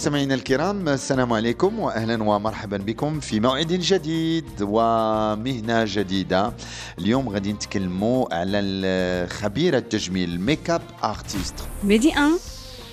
مستمعينا 0.00 0.34
الكرام 0.34 0.88
السلام 0.88 1.32
عليكم 1.32 1.78
واهلا 1.78 2.22
ومرحبا 2.22 2.76
بكم 2.76 3.20
في 3.20 3.40
موعد 3.40 3.66
جديد 3.66 4.44
ومهنة 4.60 5.84
جديدة. 5.86 6.52
اليوم 6.98 7.28
غادي 7.28 7.52
نتكلموا 7.52 8.34
على 8.34 9.26
خبيره 9.30 9.78
التجميل 9.78 10.30
ال 10.30 10.70
make-up 10.70 10.82
artiste 11.04 11.54
Medi 11.84 12.08
1 12.08 12.30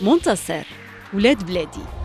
منتصر 0.01 0.63
ولاد 1.13 1.45
بلادي. 1.45 1.96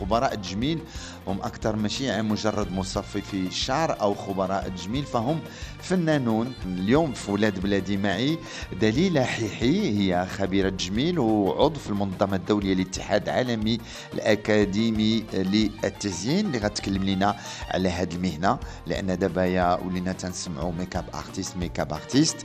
خبراء 0.00 0.34
التجميل 0.34 0.78
هم 1.26 1.40
أكثر 1.40 1.76
ماشي 1.76 2.10
عن 2.10 2.28
مجرد 2.28 2.72
مصففي 2.72 3.46
الشعر 3.46 4.00
أو 4.00 4.14
خبراء 4.14 4.66
التجميل 4.66 5.04
فهم 5.04 5.40
فنانون. 5.82 6.52
اليوم 6.66 7.12
في 7.12 7.30
ولاد 7.30 7.60
بلادي 7.60 7.96
معي. 7.96 8.38
دليلة 8.80 9.24
حيحي 9.24 9.98
هي 9.98 10.26
خبيرة 10.26 10.68
تجميل 10.68 11.18
وعضو 11.18 11.80
في 11.80 11.90
المنظمة 11.90 12.36
الدولية 12.36 12.74
للاتحاد 12.74 13.28
العالمي 13.28 13.78
الأكاديمي 14.14 15.24
للتزيين. 15.32 16.46
اللي 16.46 16.58
غتكلم 16.58 17.04
لنا 17.04 17.36
على 17.70 17.88
هذه 17.88 18.14
المهنة. 18.14 18.58
لأن 18.86 19.18
دابا 19.18 19.44
يا 19.44 19.78
ولينا 19.86 20.12
تنسمعوا 20.12 20.72
make-up 20.72 21.04
artiste 21.14 21.56
make-up 21.56 21.92
artiste 21.92 22.36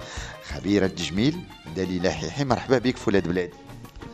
خبيرة 0.47 0.87
تجميل 0.87 1.39
دليلة 1.75 2.11
حيحي 2.11 2.43
مرحبا 2.43 2.77
بك 2.77 2.97
في 2.97 3.09
ولاد 3.09 3.27
بلادي. 3.27 3.62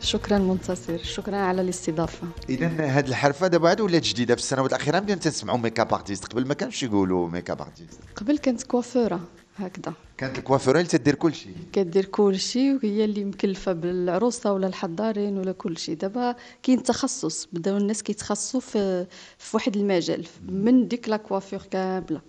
شكرا 0.00 0.38
منتصر 0.38 0.98
شكرا 0.98 1.36
على 1.36 1.62
الاستضافة. 1.62 2.28
اذا 2.48 2.66
هاد 2.78 3.08
الحرفة 3.08 3.46
دابا 3.46 3.68
عاد 3.68 3.80
ولات 3.80 4.02
جديدة 4.02 4.34
في 4.34 4.40
السنوات 4.40 4.70
الأخيرة 4.72 4.98
بدينا 4.98 5.20
تنسمعوا 5.20 5.58
make-up 5.58 5.94
artiste 5.94 6.24
قبل 6.24 6.46
ما 6.46 6.54
كانش 6.54 6.82
يقولوا 6.82 7.28
make-up 7.28 7.60
artiste 7.60 8.00
قبل 8.16 8.38
كانت 8.38 8.62
كوافورة 8.62 9.20
هكذا. 9.56 9.94
كانت 10.16 10.38
الكوافورة 10.38 10.78
اللي 10.78 10.88
تدير 10.88 11.14
كل 11.14 11.34
شيء. 11.34 11.52
كدير 11.72 12.04
كل 12.04 12.38
شيء 12.38 12.74
وهي 12.74 13.04
اللي 13.04 13.24
مكلفة 13.24 13.72
بالعروسة 13.72 14.52
ولا 14.52 14.66
الحضارين 14.66 15.38
ولا 15.38 15.52
كل 15.52 15.78
شيء. 15.78 15.94
دابا 15.96 16.36
كاين 16.62 16.82
تخصص 16.82 17.48
بداو 17.52 17.76
الناس 17.76 18.02
كيتخصصوا 18.02 18.60
في 18.60 19.06
في 19.38 19.56
واحد 19.56 19.76
المجال 19.76 20.26
من 20.48 20.88
ديك 20.88 21.08
la 21.08 21.16
coiffure 21.16 21.62
كاملة. 21.70 22.20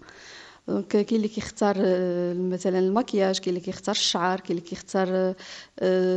donc 0.68 0.88
كاين 0.88 1.06
اللي 1.12 1.28
كيختار 1.28 1.76
مثلا 2.36 2.80
المكياج 2.80 3.40
كاين 3.40 3.50
اللي 3.56 3.66
كيختار 3.66 3.96
الشعر 3.96 4.40
كاين 4.40 4.58
اللي 4.58 4.70
كيختار 4.70 5.36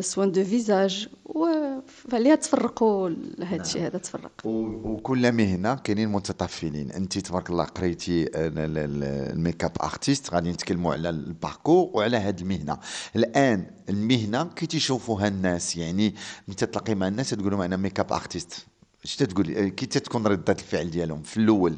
soins 0.01 0.33
de 0.33 0.45
visage 0.45 1.09
وعليها 1.25 2.34
تفرقوا 2.34 3.11
هذا 3.42 3.62
الشيء 3.62 3.83
هذا 3.86 3.98
تفرق 3.98 4.33
وكل 4.45 5.33
مهنه 5.33 5.75
كاينين 5.75 6.09
متطفلين 6.09 6.91
انت 6.91 7.19
تبارك 7.19 7.51
الله 7.51 7.64
قريتي 7.64 8.23
ال- 8.23 8.28
ال- 8.36 8.78
ال- 8.78 9.33
ال 9.33 9.65
make-up 9.65 9.73
artiste 9.83 10.34
غادي 10.34 10.51
نتكلموا 10.51 10.92
على 10.92 11.11
ال 11.11 11.19
parcours 11.19 11.91
وعلى 11.95 12.17
هذه 12.17 12.41
المهنة. 12.41 12.79
الآن 13.17 13.67
المهنة 13.89 14.45
كي 14.45 14.67
تيشوفوها 14.67 15.29
الناس 15.29 15.77
يعني 15.77 16.14
ملي 16.48 16.56
تتلاقي 16.56 16.95
مع 16.95 17.08
الناس 17.08 17.31
تقول 17.31 17.51
لهم 17.51 17.61
أنا 17.61 17.77
make-up 17.77 18.12
artiste 18.12 18.67
اش 19.05 19.17
تتقول؟ 19.17 19.69
كي 19.69 19.86
تتكون 19.86 20.27
ردة 20.27 20.53
الفعل 20.53 20.91
ديالهم 20.91 21.23
في 21.23 21.36
الأول؟ 21.36 21.77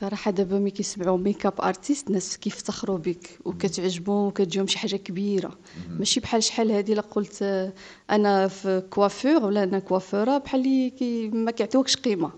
صراحة 0.00 0.30
دابا 0.30 0.58
ملي 0.58 0.70
كيسمعوا 0.70 1.18
make-up 1.18 1.60
artiste 1.60 2.10
ناس 2.10 2.36
كيفتخروا 2.38 2.98
بك 2.98 3.38
وكتعجبهم 3.44 4.26
وكتجيهم 4.26 4.66
شي 4.66 4.78
حاجة 4.78 4.96
كبيرة. 4.96 5.58
ماشي 5.98 6.20
بحال 6.20 6.42
شحال 6.42 6.70
هادي 6.70 6.94
لا 6.94 7.00
قلت 7.00 7.38
آه، 7.42 7.72
أنا 8.10 8.48
في 8.48 8.82
coiffure 8.90 9.44
ولا 9.44 9.62
أنا 9.64 9.78
كوافورة 9.78 10.38
بحال 10.38 10.60
اللي 10.60 10.90
كي 10.90 11.28
ما 11.28 11.50
كيعطيوكش 11.50 11.96
قيمة. 11.96 12.30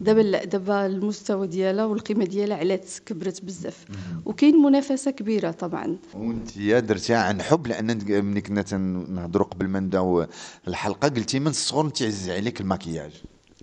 دابا 0.00 0.20
لا 0.20 0.44
دابا 0.44 0.86
المستوى 0.86 1.46
ديالها 1.46 1.84
والقيمة 1.84 2.24
ديالها 2.24 2.56
علات 2.56 2.90
كبرت 3.06 3.44
بزاف. 3.44 3.84
وكاين 4.24 4.56
منافسة 4.56 5.10
كبيرة 5.10 5.50
طبعا. 5.50 5.96
وأنت 6.14 6.56
يا 6.56 6.80
درتيها 6.80 7.18
عن 7.18 7.42
حب 7.42 7.66
لأن 7.66 8.24
ملي 8.24 8.40
كنا 8.40 8.62
تنهضروا 8.62 9.46
قبل 9.46 9.68
ما 9.68 9.80
نبدأو 9.80 10.26
الحلقة 10.68 11.08
قلتي 11.08 11.38
من 11.38 11.46
الصغر 11.46 11.86
انت 11.86 12.02
عزيز 12.02 12.30
عليك 12.30 12.60
المكياج. 12.60 13.12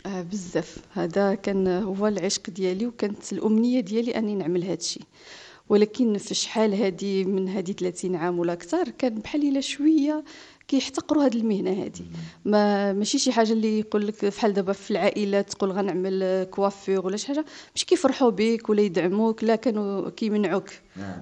آه 0.06 0.22
بزاف. 0.22 0.78
هذا 0.94 1.36
كان 1.36 1.68
هو 1.68 2.08
العشق 2.08 2.50
ديالي 2.50 2.86
وكانت 2.88 3.34
الأمنية 3.34 3.80
ديالي 3.80 4.18
أني 4.18 4.36
نعمل 4.36 4.64
هذا 4.64 4.74
الشيء. 4.74 5.04
ولكن 5.70 6.18
في 6.18 6.34
شحال 6.34 6.74
هذه 6.76 7.24
من 7.24 7.50
هذه 7.50 7.72
30 7.72 8.16
عام 8.16 8.40
ولا 8.40 8.54
أكثر 8.54 8.90
كان 8.90 9.16
بحال 9.16 9.48
إلا 9.50 9.62
شوية 9.62 10.24
كيحتقروا 10.68 11.26
هذه 11.26 11.36
المهنة 11.36 11.72
هذه 11.72 12.06
ما 12.46 12.94
ماشي 12.94 13.20
شي 13.20 13.32
حاجة 13.32 13.54
اللي 13.54 13.80
يقول 13.80 14.08
لك 14.08 14.26
بحال 14.26 14.54
دابا 14.54 14.74
في 14.74 14.92
العائلات 14.92 15.50
تقول 15.54 15.72
غنعمل 15.72 16.48
كوافور 16.52 17.06
ولا 17.06 17.18
شي 17.18 17.28
حاجة 17.28 17.46
مش 17.76 17.86
كيفرحوا 17.86 18.30
بك 18.30 18.70
ولا 18.70 18.82
يدعموك 18.82 19.44
لا 19.44 19.56
كانوا 19.56 20.10
كيمنعوك 20.10 20.70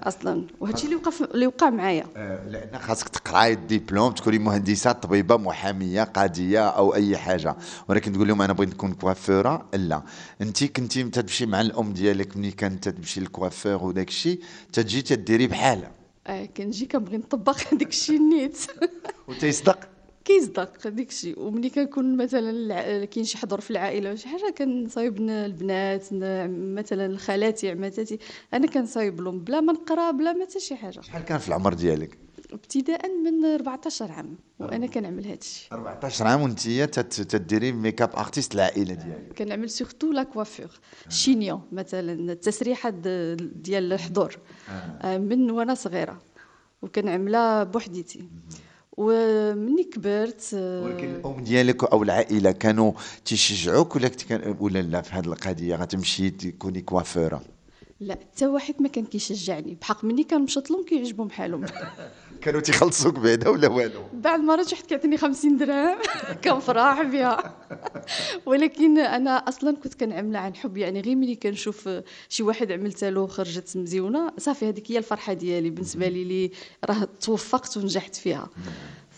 أصلا. 0.04 0.48
وهذا 0.60 0.76
الشيء 0.76 0.90
اللي 0.90 0.96
وقع 0.96 1.12
اللي 1.34 1.48
وقع 1.48 1.70
معايا. 1.70 2.06
لأن 2.48 2.80
خاصك 2.80 3.10
تقراي 3.10 3.54
الدبلوم 3.54 4.12
تكوني 4.12 4.40
مهندسة 4.40 4.92
طبيبة 4.92 5.38
محامية 5.38 6.04
قاضية 6.04 6.68
أو 6.68 6.96
أي 6.96 7.18
حاجة. 7.18 7.56
ولكن 7.88 8.14
تقول 8.14 8.28
لهم 8.28 8.42
أنا 8.42 8.54
بغيت 8.54 8.70
نكون 8.70 8.94
كوافوره 8.94 9.66
لا. 9.74 10.02
انت 10.42 10.64
كنتي 10.64 11.04
تمشي 11.04 11.46
مع 11.46 11.62
الأم 11.62 11.94
ديالك 11.94 12.38
ملي 12.38 12.52
كانت 12.52 12.90
تمشي 12.90 13.20
للكوافور 13.20 13.84
وداك 13.84 14.08
الشيء 14.08 14.40
تجي 14.74 15.02
تديري 15.02 15.48
بحالها. 15.48 15.88
آه 15.88 15.99
كنجي 16.58 16.86
كنبغي 16.86 17.18
نطبق 17.18 17.58
داك 17.74 17.90
الشيء 17.90 18.20
نيت 18.22 18.58
وتيصدق؟ 19.28 19.80
كيصدق 20.26 20.88
داك 20.88 21.10
الشيء. 21.10 21.40
وملي 21.40 21.70
كنكون 21.70 22.18
مثلا 22.18 23.06
كاين 23.06 23.26
شي 23.26 23.38
حضور 23.38 23.62
في 23.62 23.72
العائلة 23.72 24.10
ولا 24.10 24.18
شي 24.18 24.28
حاجة 24.28 24.54
كنصايب 24.58 25.18
البنات 25.30 26.08
مثلا 26.80 27.18
خالاتي 27.18 27.70
عماتاتي 27.72 28.20
أنا 28.54 28.68
كنصايب 28.68 29.22
لهم 29.22 29.40
بلا 29.40 29.62
ما 29.62 29.74
نقرأ 29.74 30.12
بلا 30.12 30.34
ما 30.34 30.46
حتى 30.46 30.60
شي 30.60 30.76
حاجة. 30.76 31.02
شحال 31.02 31.24
كان 31.26 31.38
في 31.38 31.48
العمر 31.48 31.74
ديالك؟ 31.74 32.18
ابتداء 32.54 33.08
من 33.08 33.46
14 33.46 34.12
عام 34.12 34.36
وأنا 34.60 34.88
كنعمل 34.88 35.26
هذا 35.26 35.38
الشيء. 35.42 35.74
14 35.74 36.28
عام 36.28 36.42
وأنت 36.42 36.66
تديري 37.00 37.72
make-up 37.72 38.16
artiste 38.16 38.56
العائله 38.56 38.94
ديالك. 38.94 39.34
كنعمل 39.38 39.70
surtout 39.70 40.12
la 40.12 40.24
coiffure 40.24 40.80
chignon 41.10 41.62
مثلا 41.72 42.14
التسريحة 42.32 42.90
ديال 43.36 43.94
الحضور. 43.94 44.38
آه، 45.02 45.18
من 45.18 45.52
وأنا 45.52 45.74
صغيرة. 45.74 46.22
وكنعملها 46.82 47.64
بوحديتي. 47.64 48.30
ومني 48.98 49.84
كبرت 49.84 50.52
آه، 50.54 50.84
ولكن 50.84 51.16
الأم 51.16 51.44
ديالك 51.44 51.84
أو 51.84 52.04
العائلة 52.04 52.52
كانوا 52.52 52.92
تيشجعوك 53.26 53.96
ولا 53.96 54.12
ولا 54.60 54.80
لا؟ 54.80 55.02
في 55.02 55.14
هذه 55.14 55.26
القضية 55.26 55.76
غتمشي 55.76 56.30
تكوني 56.30 56.82
كوافوره 56.82 57.42
لا 58.00 58.14
حتى 58.14 58.48
واحد 58.48 58.76
ما 58.80 58.88
كان 58.88 59.06
كيشجعني. 59.06 59.78
بحق 59.82 60.04
مني 60.06 60.24
كنمشط 60.24 60.72
لهم 60.72 60.86
كيعجبهم 60.86 61.30
حالهم 61.30 61.66
كانوا 62.42 62.62
تيخلصوك 62.62 63.20
بعدا 63.20 63.50
ولا 63.50 63.68
والو؟ 63.68 64.04
بعد 64.14 64.40
مرة 64.40 64.66
واحد 64.72 64.86
كيعطيني 64.86 65.18
50 65.18 65.58
درهم. 65.58 65.98
كنفرح 66.44 67.02
بها 67.02 67.56
ولكن 68.46 68.98
أنا 69.00 69.32
أصلا 69.32 69.78
كنت 69.78 69.94
كنعملها 69.94 70.42
عن 70.42 70.56
حب. 70.56 70.78
يعني 70.78 71.02
غير 71.02 71.16
ملي 71.16 71.36
كنشوف 71.36 71.90
شي 72.30 72.44
واحد 72.44 72.72
عملتها 72.72 73.10
له 73.10 73.28
خرجت 73.28 73.78
مزيونة. 73.78 74.32
صافي 74.38 74.70
هذيك 74.70 74.92
هي 74.92 74.98
الفرحة 74.98 75.34
ديالي. 75.34 75.70
بالنسبة 75.70 76.08
لي 76.08 76.22
اللي 76.22 76.52
راه 76.86 77.08
توفقت 77.22 77.78
ونجحت 77.78 78.16
فيها. 78.16 78.50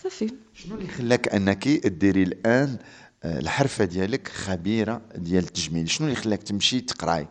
صافي. 0.03 0.29
شنو 0.53 0.75
اللي 0.75 0.87
خلاك 0.87 1.27
أنك 1.27 1.67
ديري 1.87 2.23
الآن 2.23 2.77
آه، 3.23 3.39
الحرفة 3.39 3.85
ديالك 3.85 4.27
خبيرة 4.27 5.01
ديال 5.15 5.43
التجميل؟ 5.43 5.89
شنو 5.89 6.07
اللي 6.07 6.15
خلاك 6.19 6.43
تمشي 6.43 6.81
تقراي؟ 6.81 7.27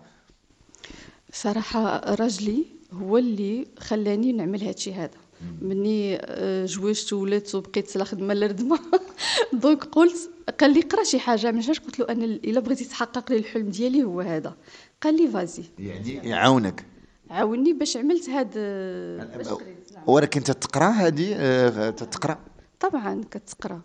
صراحة 1.33 2.15
راجلي 2.15 2.65
هو 2.93 3.19
اللي 3.19 3.67
خلاني 3.79 4.33
نعمل 4.33 4.63
هادشي 4.65 4.93
هذا. 4.95 5.11
مني 5.63 6.17
آه، 6.21 6.67
جوجت 6.67 7.13
وولدت 7.13 7.55
وبقيت 7.55 7.97
لا 7.97 8.05
خدمه 8.05 8.35
لا 8.35 8.47
ردمه 8.47 8.79
donc 9.53 9.85
قلت 9.85 10.31
قال 10.61 10.75
لي 10.75 10.81
قرا 10.81 11.05
شي 11.05 11.19
حاجة 11.19 11.51
ماشاش 11.53 11.81
قلت 11.81 11.99
له 11.99 12.07
أنا 12.09 12.25
إلا 12.25 12.61
بغيتي 12.61 12.85
تحقق 12.85 13.33
لي 13.33 13.39
الحلم 13.39 13.69
ديالي 13.69 14.05
هو 14.05 14.21
هذا. 14.21 14.57
قال 15.03 15.17
لي 15.17 15.29
vas-y. 15.29 15.65
يعني 15.79 16.15
يعاونك. 16.15 16.87
عاوني 17.31 17.73
باش 17.73 17.97
عملت 17.97 18.29
هاد 18.29 18.51
باش 19.39 19.49
قريت، 19.49 19.93
نعم. 19.95 20.05
ولكن 20.07 20.45
تتقرأ 20.45 20.89
هذه 20.91 21.35
آه، 21.37 21.91
تتقرأ؟ 21.91 22.39
طبعا 22.81 23.25
كتقرأ. 23.31 23.81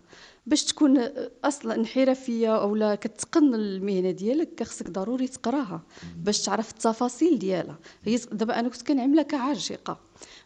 باش 0.46 0.64
تكون 0.64 0.98
أصلا 1.44 1.86
حرفية 1.86 2.56
اولا 2.56 2.94
كتقن 2.94 3.54
المهنة 3.54 4.10
ديالك 4.10 4.62
خصك 4.62 4.90
ضروري 4.90 5.28
تقراها 5.28 5.82
باش 6.16 6.42
تعرف 6.44 6.70
التفاصيل 6.70 7.38
ديالها. 7.38 7.78
هي 8.04 8.16
دابا 8.32 8.60
أنا 8.60 8.68
كنت 8.68 8.82
كنعملها 8.82 9.22
كعاشقة. 9.22 10.00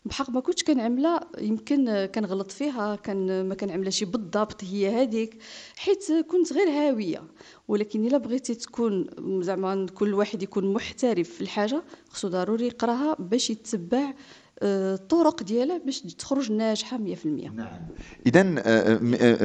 بحق 0.04 0.30
ما 0.30 0.40
كنتش 0.40 0.64
كنعملها 0.64 1.20
يمكن 1.38 2.08
كنغلط 2.14 2.50
فيها 2.50 2.96
كان 2.96 3.48
ما 3.48 3.54
كنعملهاش 3.54 4.04
بالضبط 4.04 4.64
هي 4.64 5.02
هذيك 5.02 5.38
حيت 5.76 6.12
كنت 6.12 6.52
غير 6.52 6.68
هاوية. 6.68 7.22
ولكن 7.68 8.06
إلا 8.06 8.18
بغيتي 8.18 8.54
تكون 8.54 9.06
زعما 9.42 9.86
كل 9.94 10.14
واحد 10.14 10.42
يكون 10.42 10.72
محترف 10.72 11.30
في 11.30 11.40
الحاجة 11.40 11.82
خصو 12.08 12.28
ضروري 12.28 12.66
يقراها 12.66 13.16
باش 13.18 13.50
يتبع 13.50 14.14
الطرق 14.62 15.42
ديالها 15.42 15.78
باش 15.78 16.00
تخرج 16.00 16.52
ناجحة 16.52 16.98
100% 16.98 17.00
نعم. 17.26 17.68
اذا 18.26 18.42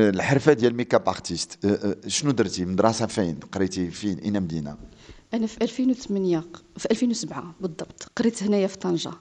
الحرفة 0.10 0.54
ديال 0.54 0.76
make-up 0.76 1.10
artiste 1.10 1.68
شنو 2.08 2.32
درتي؟ 2.32 2.66
مدرسة 2.66 3.06
فين؟ 3.06 3.40
قريتي 3.52 3.92
فين؟ 3.92 4.18
أين 4.20 4.42
مدينة؟ 4.42 4.78
أنا 5.34 5.48
في 5.48 5.62
2008 5.62 6.44
في 6.78 6.92
2007 6.92 7.56
بالضبط. 7.62 8.12
قريت 8.16 8.44
هنايا 8.44 8.68
في 8.68 8.78
طنجة. 8.78 9.12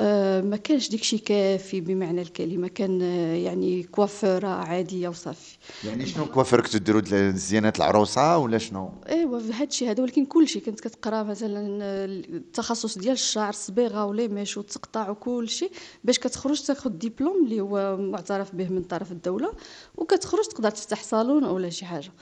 ما 0.00 0.56
كانش 0.56 0.88
ديكشي 0.88 1.18
كافي 1.18 1.80
بمعنى 1.80 2.22
الكلمة. 2.22 2.68
كان 2.68 3.02
آه، 3.02 3.34
يعني 3.34 3.82
كوافوره 3.82 4.48
عادية 4.48 5.08
وصافي. 5.08 5.56
يعني 5.84 6.06
شنو 6.06 6.26
coiffure 6.26 6.60
كنتو 6.60 6.78
ديروا 6.78 7.30
زينات 7.30 7.76
العروسة 7.76 8.38
ولا 8.38 8.58
شنو؟ 8.58 8.90
إيوا 9.08 9.40
هادشي 9.52 9.90
هذا. 9.90 10.02
ولكن 10.02 10.24
كلشي 10.24 10.60
كنت 10.60 10.80
كتقرا 10.80 11.22
مثلا 11.22 11.78
آه، 11.82 12.04
التخصص 12.06 12.98
ديال 12.98 13.12
الشعر 13.12 13.48
الصبيغة 13.48 14.04
و 14.04 14.09
les 14.09 14.25
mèches 14.25 14.56
وتقطع 14.56 15.10
وكلشي 15.10 15.70
باش 16.04 16.18
كتخرج 16.18 16.62
تاخذ 16.62 16.90
ديبلوم 16.90 17.44
اللي 17.44 17.60
هو 17.60 17.96
معترف 17.96 18.54
به 18.54 18.68
من 18.68 18.82
طرف 18.82 19.12
الدولة 19.12 19.52
وكتخرج 19.96 20.44
تقدر 20.44 20.70
تفتح 20.70 21.02
صالون 21.02 21.44
ولا 21.44 21.70
شي 21.70 21.84
حاجة. 21.84 22.12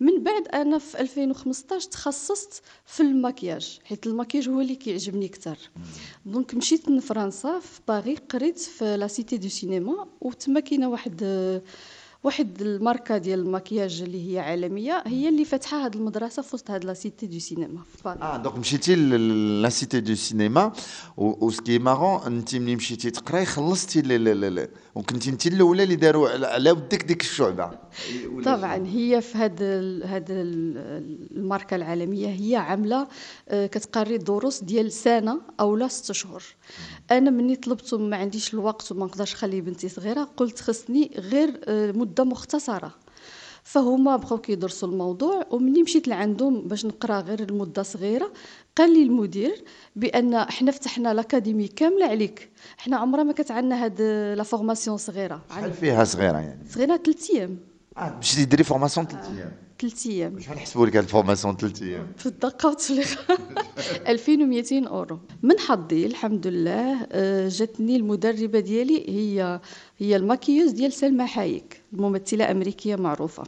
من 0.00 0.22
بعد 0.22 0.48
أنا 0.48 0.78
في 0.78 1.00
2015 1.00 1.88
تخصصت 1.90 2.62
في 2.86 3.00
المكياج 3.00 3.78
حيت 3.84 4.06
المكياج 4.06 4.48
هو 4.48 4.60
اللي 4.60 4.74
كيعجبني 4.74 5.26
أكثر. 5.26 5.58
donc 6.26 6.54
مشيت 6.54 6.88
لفرنسا 6.88 7.58
في 7.58 7.80
باغي 7.88 8.14
قريت 8.16 8.58
في 8.58 8.96
la 8.96 9.06
cité 9.06 9.36
du 9.36 9.48
cinéma 9.48 10.08
وتما 10.20 10.60
كاينة 10.60 10.88
واحد 10.88 11.22
واحد 12.24 12.62
الماركة 12.62 13.18
ديال 13.18 13.38
المكياج 13.40 14.02
اللي 14.02 14.32
هي 14.32 14.38
عالمية 14.38 15.02
هي 15.06 15.28
اللي 15.28 15.44
فاتحة 15.44 15.86
هذه 15.86 15.94
المدرسة 15.94 16.42
في 16.42 16.54
وسط 16.54 16.70
هذه 16.70 16.84
la 16.84 16.94
cité 16.94 17.26
du 17.26 17.38
cinéma 17.38 17.82
آه 18.06 18.36
donc 18.36 18.58
مشيتي 18.58 18.94
la 18.94 19.68
cité 19.68 20.00
du 20.00 20.14
cinéma 20.14 20.72
و 21.16 21.50
ce 21.50 21.61
qui 21.61 21.78
est 21.78 21.91
marrant 21.91 22.22
انت 22.26 22.56
ملي 22.56 22.76
مشيتي 22.76 23.10
تقراي 23.10 23.44
خلصتي 23.44 24.00
وكنتي 24.94 25.30
انت 25.30 25.46
الأولى 25.46 25.82
اللي 25.82 25.96
داروا 25.96 26.28
على 26.46 26.70
ودك 26.70 27.04
ديك 27.04 27.20
الشعبة. 27.20 27.70
طبعا 28.44 28.86
هي 28.86 29.20
في 29.20 29.38
هاد 29.38 29.62
هاد 30.04 30.26
الماركة 30.30 31.76
العالمية 31.76 32.28
هي 32.28 32.56
عاملة 32.56 33.08
آه، 33.48 33.66
كتقري 33.66 34.18
دروس 34.18 34.64
ديال 34.64 34.92
سنة 34.92 35.40
أو 35.60 35.76
لا 35.76 35.88
ست 35.88 36.12
شهور. 36.12 36.42
أنا 37.10 37.30
مني 37.30 37.56
طلبت 37.56 37.94
ما 37.94 38.16
عنديش 38.16 38.54
الوقت 38.54 38.92
وما 38.92 39.06
نقدرش 39.06 39.32
نخلي 39.34 39.60
بنتي 39.60 39.88
صغيرة 39.88 40.28
قلت 40.36 40.60
خصني 40.60 41.10
غير 41.18 41.60
آه، 41.64 41.92
مدة 42.10 42.24
مختصرة. 42.24 42.94
فهما 43.62 44.16
بقاو 44.16 44.38
كيدرسوا 44.38 44.88
الموضوع 44.88 45.46
ومني 45.50 45.82
مشيت 45.82 46.08
لعندهم 46.08 46.68
باش 46.68 46.86
نقرا 46.86 47.20
غير 47.20 47.40
المدة 47.40 47.82
صغيرة. 47.82 48.32
قال 48.76 48.94
لي 48.94 49.02
المدير 49.02 49.64
بأن 49.96 50.38
حنا 50.38 50.72
فتحنا 50.72 51.14
l'académie 51.14 51.68
كاملة 51.68 52.06
عليك. 52.06 52.50
حنا 52.78 52.96
عمرها 52.96 53.22
ما 53.24 53.32
كانت 53.32 53.50
عندنا 53.50 53.84
هاد 53.84 54.02
la 54.36 54.42
formation 54.42 54.96
صغيرة. 54.96 55.42
شحال 55.50 55.72
فيها 55.72 56.04
صغيرة 56.04 56.38
يعني؟ 56.38 56.68
صغيرة 56.70 56.96
3 56.96 57.34
أيام. 57.34 57.58
آه 57.96 58.18
مشيتي 58.18 58.44
ديري 58.44 58.64
formation 58.64 59.06
3 59.06 59.36
أيام. 59.36 59.52
ثلاث 59.80 60.06
أيام. 60.06 60.40
شحال 60.40 60.58
حسبوا 60.58 60.86
لك 60.86 60.96
ال 60.96 61.02
formation 61.02 61.56
ثلاث 61.56 61.82
أيام. 61.82 62.06
في 62.16 62.26
الدقة 62.26 62.68
والتفليق 62.68 63.06
2200 64.08 64.88
أورو. 64.88 65.18
من 65.42 65.58
حظي 65.58 66.06
الحمد 66.06 66.46
لله 66.46 67.06
آه، 67.12 67.48
جاتني 67.48 67.96
المدربة 67.96 68.60
ديالي 68.60 69.04
هي 69.08 69.60
هي 69.98 70.16
ال 70.16 70.20
maquilleuse 70.20 70.70
ديال 70.70 70.92
سلمى 70.92 71.26
حايك 71.26 71.82
الممثله 71.92 72.50
أمريكية 72.50 72.96
معروفة. 72.96 73.42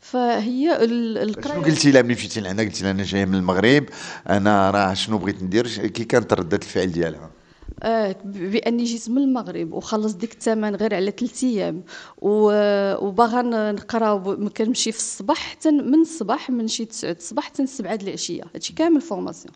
فهي 0.00 0.84
القراية 0.84 1.54
شنو 1.54 1.62
قلتي 1.64 1.90
لها 1.90 2.02
ملي 2.02 2.14
مشيتي 2.14 2.40
لعندها 2.40 2.64
قلتي 2.64 2.82
لها 2.82 2.90
أنا 2.90 3.02
جاية 3.02 3.24
من 3.24 3.34
المغرب 3.34 3.84
أنا 4.28 4.70
راه 4.70 4.94
شنو 4.94 5.18
بغيت 5.18 5.42
ندير؟ 5.42 5.86
كي 5.86 6.04
كانت 6.04 6.32
ردة 6.32 6.56
الفعل 6.56 6.92
ديالها. 6.92 7.30
آه 7.82 8.16
بأني 8.24 8.84
جيت 8.84 9.08
من 9.10 9.18
المغرب 9.18 9.72
وخلص 9.72 10.12
ديك 10.12 10.32
الثمن 10.32 10.76
غير 10.76 10.94
على 10.94 11.10
ثلاث 11.10 11.44
أيام. 11.44 11.84
وباغا 12.18 13.42
نقرا 13.72 14.48
كنمشي 14.48 14.92
في 14.92 14.98
الصباح 14.98 15.36
حتى 15.38 15.70
من 15.70 16.00
الصباح 16.00 16.50
من 16.50 16.68
شي 16.68 16.84
9 16.84 17.10
الصباح 17.12 17.44
حتى 17.44 17.66
7 17.66 17.98
العشية. 18.02 18.42
هادشي 18.54 18.72
كامل 18.72 19.00
formation. 19.00 19.54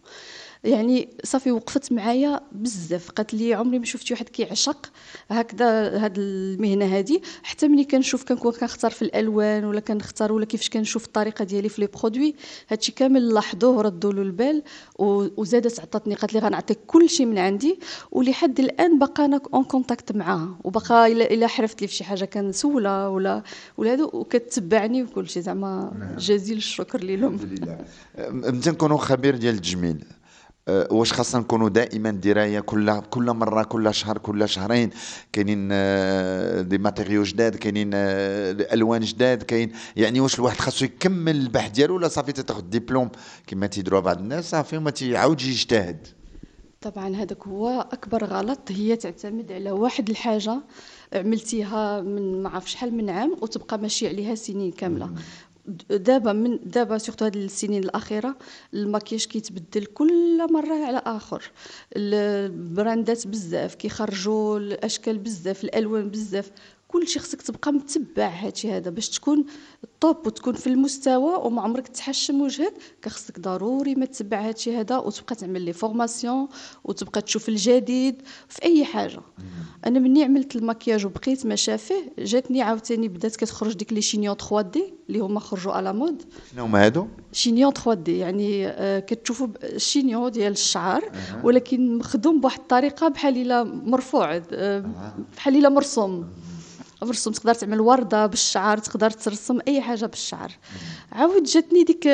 يعني 0.65 1.09
صافي 1.25 1.51
وقفت 1.51 1.93
معايا 1.93 2.41
بزاف. 2.53 3.11
قالت 3.11 3.35
لي 3.35 3.55
عمري 3.55 3.79
ما 3.79 3.85
شفت 3.85 4.13
واحد 4.13 4.29
كيعشق 4.29 4.91
هكذا 5.31 6.05
هاد 6.05 6.15
المهنة 6.19 6.85
هادي. 6.85 7.23
حتى 7.43 7.69
ملي 7.69 7.85
كنشوف 7.85 8.25
كنكون 8.25 8.53
كنختار 8.53 8.91
في 8.91 9.03
الألوان 9.03 9.65
ولا 9.65 9.81
كنختار 9.81 10.33
ولا 10.33 10.45
كيفاش 10.45 10.69
كنشوف 10.69 11.05
الطريقة 11.05 11.45
ديالي 11.45 11.69
في 11.69 11.81
les 11.81 11.87
produits 11.87 12.35
هادشي 12.69 12.93
كامل 12.93 13.29
لاحظوه 13.29 13.77
وردوا 13.77 14.13
له 14.13 14.23
البال 14.23 14.63
وزادت 15.37 15.81
عطاتني 15.81 16.15
قالت 16.15 16.35
لي 16.35 16.41
غنعطيك 16.41 16.79
كل 16.87 17.09
شيء 17.09 17.27
من 17.27 17.39
عندي. 17.39 17.79
ولحد 18.13 18.61
الآن 18.61 18.99
باقا 18.99 19.25
أنا 19.25 19.41
en 19.55 19.65
contact 19.65 20.13
معاها 20.13 20.59
وباقا 20.65 21.07
الا 21.07 21.47
حرفت 21.47 21.83
لي 21.83 21.87
في 21.87 21.95
شي 21.95 22.05
حاجة 22.05 22.25
كنسولها 22.25 23.09
ولا 23.09 23.43
ولا 23.77 23.93
هادو 23.93 24.11
وكتبعني 24.13 25.03
وكل 25.03 25.29
شيء 25.29 25.43
زعما 25.43 25.93
نعم. 25.99 26.17
جزيل 26.17 26.57
الشكر 26.57 27.05
لهم 27.05 27.35
الحمد 27.35 27.59
لله. 27.61 27.79
متى 28.31 28.71
نكونوا 28.71 28.99
خبير 28.99 29.37
ديال 29.37 29.55
التجميل؟ 29.55 30.05
واش 30.69 31.13
خاصنا 31.13 31.41
نكونوا 31.41 31.69
دائما 31.69 32.11
دراية 32.11 32.61
كل 32.61 33.01
كل 33.01 33.25
مرة 33.25 33.63
كل 33.63 33.95
شهر 33.95 34.19
كل 34.19 34.49
شهرين. 34.49 34.91
كاينين 35.33 35.69
أه، 35.73 36.61
des 36.61 36.79
matériaux 36.79 37.23
جداد 37.23 37.57
كاينين 37.57 37.91
أه، 37.95 38.75
الوان 38.75 39.01
جداد 39.01 39.43
كاين. 39.43 39.73
يعني 39.97 40.21
واش 40.21 40.39
الواحد 40.39 40.57
خاصو 40.57 40.85
يكمل 40.85 41.37
البحث 41.37 41.71
ديالو 41.71 41.95
ولا 41.97 42.09
صافي 42.09 42.33
تاخذ 42.33 42.63
ديبلوم 42.63 43.11
كما 43.47 43.67
تيديروا 43.67 44.01
بعض 44.01 44.19
الناس 44.19 44.51
صافي 44.51 44.79
ما 44.79 44.91
تيعاودش 44.91 45.47
يجتهد؟ 45.47 46.07
طبعا 46.81 47.17
هذاك 47.17 47.47
هو 47.47 47.87
أكبر 47.93 48.25
غلط. 48.25 48.61
هي 48.71 48.97
تعتمد 48.97 49.53
على 49.53 49.71
واحد 49.71 50.11
الحاجة 50.11 50.61
عملتيها 51.13 52.01
من 52.01 52.43
ما 52.43 52.49
عرف 52.49 52.71
شحال 52.71 52.95
من 52.95 53.11
عام 53.11 53.37
وتبقى 53.43 53.79
ماشي 53.79 54.09
عليها 54.09 54.35
سنين 54.35 54.73
كاملة. 54.73 55.11
دابا 55.91 56.33
من 56.33 56.59
دابا 56.65 56.99
surtout 56.99 57.25
هاد 57.25 57.37
السنين 57.37 57.85
الأخيرة 57.85 58.37
الماكياج 58.75 59.25
كيتبدل 59.25 59.85
كل 59.85 60.53
مرة 60.53 60.87
على 60.87 61.03
آخر. 61.07 61.51
ال 61.97 62.15
brandات 62.15 63.27
بزاف 63.27 63.75
كيخرجوا 63.75 64.59
الأشكال 64.59 65.19
بزاف 65.19 65.65
الألوان 65.65 66.11
بزاف. 66.11 66.51
كل 66.95 67.09
شيء 67.09 67.23
خصك 67.23 67.43
تبقى 67.43 67.73
متبع 67.73 68.29
هادشي 68.29 68.73
هذا 68.73 68.91
باش 68.91 69.09
تكون 69.09 69.45
ال 69.85 69.95
top 69.95 70.27
وتكون 70.27 70.55
في 70.55 70.67
المستوى 70.67 71.35
وما 71.35 71.63
عمرك 71.63 71.89
تحشم 71.89 72.41
وجهك 72.41 72.73
كخصك 73.03 73.41
ضروري 73.41 73.95
ما 73.95 74.07
تتبع 74.07 74.49
هادشي 74.49 74.77
هذا 74.77 74.99
وتبقى 74.99 75.35
تعمل 75.35 75.63
les 75.63 75.73
formations 75.73 76.49
وتبقى 76.85 77.23
تشوف 77.23 77.49
الجديد 77.49 78.23
في 78.49 78.63
أي 78.63 78.85
حاجة. 78.85 79.21
أنا 79.87 79.99
مني 79.99 80.25
عملت 80.25 80.57
المكياج 80.57 81.07
وبقيت 81.07 81.47
ما 81.47 81.57
شافه 81.57 81.95
جاتني 82.19 82.63
عاوتاني 82.63 83.09
بدات 83.09 83.37
كتخرج 83.37 83.73
ديك 83.73 83.93
les 83.93 84.03
chignons 84.03 84.37
3D 84.37 84.95
اللي 85.09 85.19
هما 85.19 85.41
خرجوا 85.41 85.73
à 85.73 85.80
la 85.80 85.93
mode 85.93 86.23
شنو 86.53 86.65
هما 86.65 86.85
هادو؟ 86.85 87.07
شينيون 87.33 87.73
3 87.73 87.95
دي 87.95 88.19
يعني 88.19 88.67
آه 88.69 88.99
كتشوفوا 89.01 89.49
الشينيون 89.63 90.31
ديال 90.31 90.53
الشعر 90.53 91.13
ولكن 91.45 91.99
مخدوم 91.99 92.41
بواحد 92.41 92.59
الطريقة 92.61 93.09
بحال 93.09 93.37
الا 93.37 93.65
مرفوع 93.65 94.43
آه 94.53 94.85
بحال 95.37 95.57
الا 95.57 95.69
مرسوم. 95.69 96.29
مرسوم 97.03 97.33
تقدر 97.33 97.55
تعمل 97.55 97.81
وردة 97.81 98.27
بالشعر 98.27 98.79
تقدر 98.79 99.11
ترسم 99.11 99.59
أي 99.69 99.81
حاجة 99.81 100.07
بالشعر. 100.07 100.53
عاود 101.13 101.43
جاتني 101.43 101.85
ديك 101.85 102.09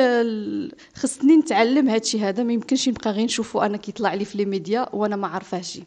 خصني 0.95 1.35
نتعلم 1.35 1.89
هادشي 1.89 2.19
هذا 2.19 2.43
ما 2.43 2.53
يمكنش 2.53 2.89
نبقى 2.89 3.11
غير 3.11 3.25
نشوفو 3.25 3.59
أنا 3.59 3.77
كيطلع 3.77 4.13
لي 4.13 4.25
في 4.25 4.37
les 4.37 4.45
médias 4.45 4.95
وأنا 4.95 5.15
ما 5.15 5.27
عارفاهش 5.27 5.79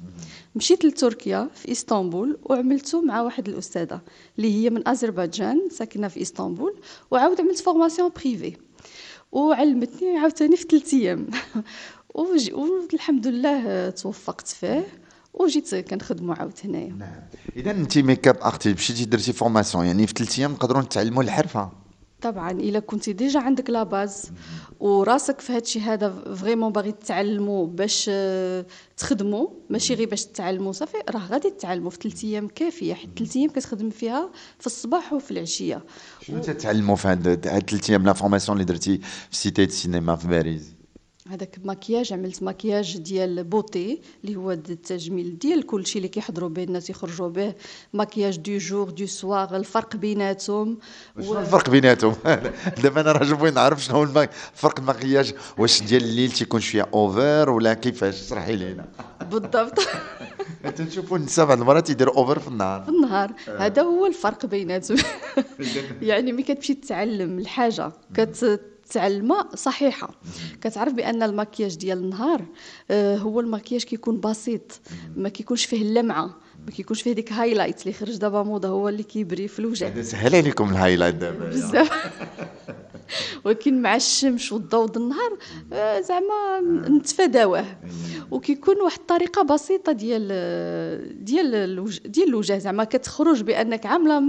مشيت 0.54 0.84
لتركيا 0.84 1.48
في 1.54 1.72
إسطنبول 1.72 2.38
وعملته 2.42 3.02
مع 3.02 3.22
واحد 3.22 3.48
الأستاذة 3.48 4.00
اللي 4.38 4.54
هي 4.54 4.70
من 4.70 4.88
أذربيجان 4.88 5.68
ساكنة 5.70 6.08
في 6.08 6.22
إسطنبول 6.22 6.74
وعاود 7.10 7.40
عملت 7.40 7.58
formation 7.58 8.10
privée 8.16 8.56
وعلمتني 9.32 10.18
عاوتاني 10.18 10.56
في 10.56 10.62
ثلاث 10.62 10.94
أيام. 10.94 11.26
والحمد 12.14 13.26
لله 13.26 13.90
توفقت 13.90 14.48
فيه. 14.48 14.86
وجيت 15.34 15.74
كنخدموا 15.74 16.34
عاود 16.34 16.58
هنايا. 16.64 16.92
نعم. 16.98 17.20
إذا 17.56 17.70
انت 17.70 17.98
make-up 17.98 18.36
artist 18.42 18.78
مشيتي 18.78 19.04
درتي 19.04 19.32
formation 19.32 19.86
يعني 19.86 20.06
في 20.06 20.12
ثلاث 20.16 20.38
أيام 20.38 20.52
نقدروا 20.52 20.82
نتعلموا 20.82 21.22
الحرفة. 21.22 21.70
طبعا 22.22 22.50
إلا 22.50 22.78
كنتي 22.78 23.12
déjà 23.12 23.40
عندك 23.40 23.70
la 23.70 23.82
base 23.82 24.30
وراسك 24.80 25.40
في 25.40 25.52
هادشي 25.52 25.80
هذا 25.80 26.34
vraiment 26.34 26.72
باغي 26.72 26.92
تتعلموا 26.92 27.66
باش 27.66 28.06
آه، 28.08 28.66
تخدموا 28.96 29.48
ماشي 29.70 29.94
غير 29.94 30.08
باش 30.08 30.24
تتعلموا 30.24 30.72
صافي 30.72 30.96
راه 31.10 31.26
غادي 31.26 31.50
تتعلموا 31.50 31.90
في 31.90 31.98
ثلاث 32.02 32.24
أيام 32.24 32.48
كافية. 32.48 32.94
حيت 32.94 33.18
ثلاث 33.18 33.36
أيام 33.36 33.50
كتخدم 33.50 33.90
فيها 33.90 34.30
في 34.58 34.66
الصباح 34.66 35.12
وفي 35.12 35.30
العشية. 35.30 35.84
شنو 36.20 36.40
تتعلموا 36.40 36.96
في 36.96 37.08
هاد 37.08 37.40
ثلاث 37.44 37.90
أيام 37.90 38.04
la 38.04 38.12
formation 38.12 38.56
اللي 38.56 38.64
درتي 38.72 38.98
في 39.30 39.36
cité 39.36 39.64
السينما 39.64 40.16
في 40.16 40.28
باريس؟ 40.28 40.74
هذاك 41.30 41.58
ماكياج 41.64 42.12
عملت 42.12 42.42
ماكياج 42.42 42.98
ديال 42.98 43.44
beauté 43.44 44.00
اللي 44.24 44.36
هو 44.36 44.52
التجميل 44.52 45.38
ديال 45.38 45.66
كلشي 45.66 45.98
اللي 45.98 46.08
كيحضروا 46.08 46.48
به 46.48 46.64
الناس 46.64 46.90
يخرجوا 46.90 47.28
به. 47.28 47.54
maquillage 47.92 48.36
de 48.38 48.58
jour 48.58 48.90
de 48.90 49.06
soir 49.06 49.56
الفرق 49.56 49.96
بيناتهم. 49.96 50.78
شنو 51.20 51.38
الفرق 51.38 51.70
بيناتهم؟ 51.70 52.14
دابا 52.82 53.00
أنا 53.00 53.12
راه 53.12 53.34
بغيت 53.34 53.54
نعرف 53.54 53.84
شنو 53.84 53.96
هو 53.96 54.28
فرق 54.54 54.80
المكياج 54.80 55.34
واش 55.58 55.82
ديال 55.82 56.02
الليل 56.04 56.30
تيكون 56.30 56.60
شوية 56.60 56.88
over 56.94 57.50
ولا 57.50 57.74
كيفاش؟ 57.74 58.22
اشرحي 58.22 58.56
لينا. 58.56 58.84
بالضبط. 59.30 59.78
تنشوفوا 60.76 61.16
النساء 61.16 61.46
بعض 61.46 61.60
المرات 61.60 61.90
يديروا 61.90 62.14
over 62.14 62.38
في 62.38 62.48
النهار. 62.48 62.82
في 62.82 62.88
النهار. 62.88 63.32
هذا 63.58 63.82
هو 63.82 64.06
الفرق 64.06 64.46
بيناتهم. 64.46 64.98
يعني 66.02 66.32
ملي 66.32 66.42
كتمشي 66.42 66.74
تتعلم 66.74 67.38
الحاجة 67.38 67.92
كت 68.14 68.60
تعلمها 68.94 69.48
صحيحة. 69.54 70.10
كتعرف 70.60 70.92
بأن 70.92 71.22
المكياج 71.22 71.76
ديال 71.76 71.98
النهار 71.98 72.44
آه، 72.90 73.16
هو 73.16 73.40
المكياج 73.40 73.82
كيكون 73.84 74.20
بسيط. 74.20 74.80
ما 75.16 75.28
كيكونش 75.28 75.64
فيه 75.64 75.82
اللمعة. 75.82 76.26
ما 76.66 76.70
كيكونش 76.76 77.02
فيه 77.02 77.12
ديك 77.12 77.32
highlight 77.32 77.82
اللي 77.82 77.92
خرج 77.92 78.16
دابا 78.16 78.42
موضة 78.42 78.68
هو 78.68 78.88
اللي 78.88 79.02
كيبري 79.02 79.48
في 79.48 79.58
الوجه. 79.58 80.02
سهل 80.02 80.36
عليكم 80.36 80.70
ال 80.70 80.75
highlight 80.75 81.14
دابا. 81.14 81.48
بزاف. 81.48 81.90
ولكن 83.44 83.82
مع 83.82 83.96
الشمس 83.96 84.52
والضوء 84.52 84.96
النهار 84.96 85.38
آه، 85.72 86.00
زعما 86.00 86.60
نتفاداوه. 86.88 87.64
وكيكون 88.30 88.80
واحد 88.80 88.98
الطريقة 88.98 89.42
بسيطة 89.42 89.92
ديال 89.92 90.28
ديال 91.24 91.54
الوجه 91.54 92.00
ديال 92.04 92.28
الوجه. 92.28 92.58
زعما 92.58 92.84
كتخرج 92.84 93.42
بأنك 93.42 93.86
عاملة 93.86 94.20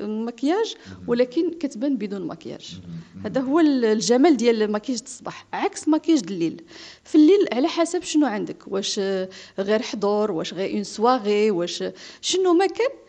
مكياج 0.00 0.74
ولكن 1.06 1.50
كتبان 1.50 1.96
بدون 1.96 2.26
مكياج. 2.26 2.80
هذا 3.24 3.40
هو 3.40 3.60
الجمال 3.60 4.36
ديال 4.36 4.72
مكياج 4.72 5.00
الصباح. 5.04 5.46
عكس 5.52 5.88
مكياج 5.88 6.22
الليل. 6.30 6.62
في 7.04 7.14
الليل 7.14 7.48
على 7.52 7.68
حسب 7.68 8.02
شنو 8.02 8.26
عندك. 8.26 8.62
واش 8.66 9.00
غير 9.58 9.82
حضور 9.82 10.30
واش 10.30 10.54
غير 10.54 10.74
une 10.74 10.84
soirée 10.84 11.50
واش 11.50 11.84
شنو 12.20 12.54
ما 12.54 12.66
كان. 12.66 13.03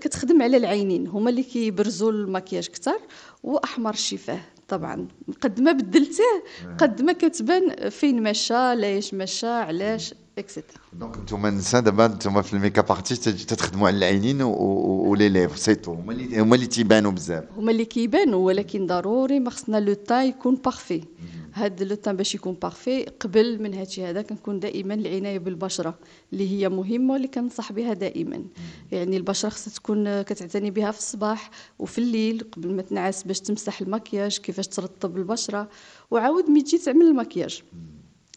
كتخدم 0.00 0.42
على 0.42 0.56
العينين. 0.56 1.06
هما 1.06 1.30
اللي 1.30 1.42
كيبرزوا 1.42 2.12
المكياج 2.12 2.68
كثر 2.68 2.98
وأحمر 3.42 3.90
الشفاه 3.90 4.40
طبعا. 4.68 5.08
قد 5.40 5.60
ما 5.60 5.72
بدلتيه 5.72 6.44
قد 6.78 7.02
ما 7.02 7.12
كتبان 7.12 7.90
فين 7.90 8.22
مشى 8.22 8.74
لاش 8.74 9.14
مشى 9.14 9.46
علاش 9.46 10.14
et 10.38 10.49
cetera 10.49 10.80
donc 10.92 11.16
أنتم 11.16 11.46
النساء 11.46 11.80
دابا 11.80 12.06
أنتم 12.06 12.42
في 12.42 12.52
ال 12.52 12.78
make-up 12.78 12.90
artist 12.90 13.28
تتخدموا 13.28 13.88
على 13.88 13.96
العينين 13.98 14.42
و 14.42 14.64
les 14.64 15.28
lèvres 15.28 15.58
c'est 15.58 15.77
tout 15.77 15.92
هما 15.92 16.12
اللي 16.12 16.40
هما 16.40 16.54
اللي 16.54 16.66
تيبانوا 16.66 17.10
بزاف. 17.10 17.44
هما 17.56 17.70
اللي 17.70 17.84
كيبانوا 17.84 18.46
ولكن 18.46 18.86
ضروري 18.86 19.40
ما 19.40 19.50
خصنا 19.50 19.80
le 19.80 19.94
teint 19.94 20.22
يكون 20.22 20.54
parfait 20.54 21.02
هاد 21.64 21.82
le 21.82 21.94
teint 21.94 22.16
باش 22.16 22.34
يكون 22.34 22.52
parfait 22.62 23.04
قبل 23.04 23.62
من 23.62 23.74
هادشي 23.74 24.04
هذا 24.04 24.22
كنكون 24.22 24.60
دائما 24.60 24.94
العناية 24.94 25.38
بالبشرة 25.38 25.98
اللي 26.32 26.50
هي 26.50 26.68
مهمة 26.68 27.12
واللي 27.12 27.28
كنصح 27.28 27.72
بها 27.72 27.92
دائما. 27.92 28.44
يعني 28.92 29.16
البشرة 29.16 29.48
خصها 29.48 29.72
تكون 29.72 30.22
كتعتني 30.22 30.70
بها 30.70 30.90
في 30.90 30.98
الصباح 30.98 31.50
وفي 31.78 31.98
الليل 31.98 32.44
قبل 32.52 32.72
ما 32.74 32.82
تنعس 32.82 33.22
باش 33.22 33.40
تمسح 33.40 33.80
المكياج 33.80 34.38
كيفاش 34.38 34.68
ترطب 34.68 35.16
البشرة. 35.16 35.68
وعاود 36.10 36.50
ملي 36.50 36.62
تجي 36.62 36.78
تعمل 36.78 37.06
المكياج. 37.06 37.62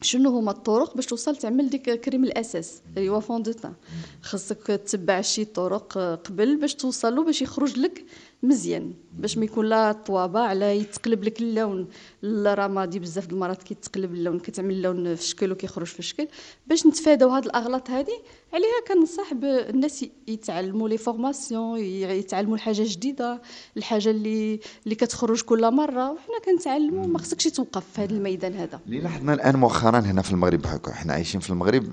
شنو 0.02 0.30
هما 0.30 0.52
الطرق 0.52 0.96
باش 0.96 1.06
توصل 1.06 1.36
تعمل 1.36 1.70
ديك 1.70 1.90
كريم 1.90 2.24
الأساس؟ 2.24 2.82
اللي 2.98 3.10
هو 3.10 3.20
fond 3.20 3.44
de 3.44 3.52
teint 3.52 3.74
خاصك 4.22 4.68
تتبع 4.68 5.22
شي 5.22 5.46
طرق 5.46 5.98
قبل 5.98 6.56
باش 6.56 6.76
توصل 6.76 7.26
باش 7.26 7.42
يخرج 7.42 7.80
لك 7.80 8.06
مزيان 8.44 8.94
باش 9.18 9.38
ما 9.38 9.46
يكون 9.46 9.66
لا 9.66 9.92
طوابع 9.92 10.54
لا 10.54 10.74
يتقلب 10.74 11.24
لك 11.24 11.42
اللون. 11.42 11.88
الرمادي 12.24 13.00
بزاف 13.00 13.28
د 13.28 13.32
المرات 13.32 13.64
كيتقلب 13.64 14.14
اللون 14.14 14.40
كتعمل 14.40 14.72
اللون 14.72 15.16
في 15.16 15.24
شكل 15.24 15.52
وكيخرج 15.52 15.86
في 15.88 16.02
شكل. 16.02 16.28
باش 16.68 16.88
نتفاداو 16.88 17.30
هاد 17.30 17.46
الأغلاط 17.46 17.90
هادي 17.90 18.20
عليها 18.54 18.82
كنصح 18.88 19.32
الناس 19.44 20.06
يتعلموا 20.28 20.90
les 20.90 20.98
formations 20.98 21.80
يتعلموا 21.80 22.56
الحاجة 22.56 22.84
جديدة 22.86 23.42
الحاجة 23.78 24.10
اللي 24.10 24.60
اللي 24.84 24.96
كتخرج 24.96 25.42
كل 25.42 25.72
مرة. 25.72 26.12
وحنا 26.12 26.40
كنتعلموا 26.46 27.08
ما 27.08 27.20
خصكش 27.20 27.44
توقف 27.44 27.84
في 27.94 28.02
هذا 28.02 28.12
الميدان 28.12 28.54
هذا. 28.54 28.80
اللي 28.86 29.00
لاحظنا 29.00 29.34
الآن 29.34 29.56
مؤخرا 29.56 30.00
هنا 30.00 30.22
في 30.22 30.32
المغرب 30.32 30.66
حنا 30.92 31.14
عايشين 31.14 31.42
في 31.42 31.50
المغرب 31.50 31.84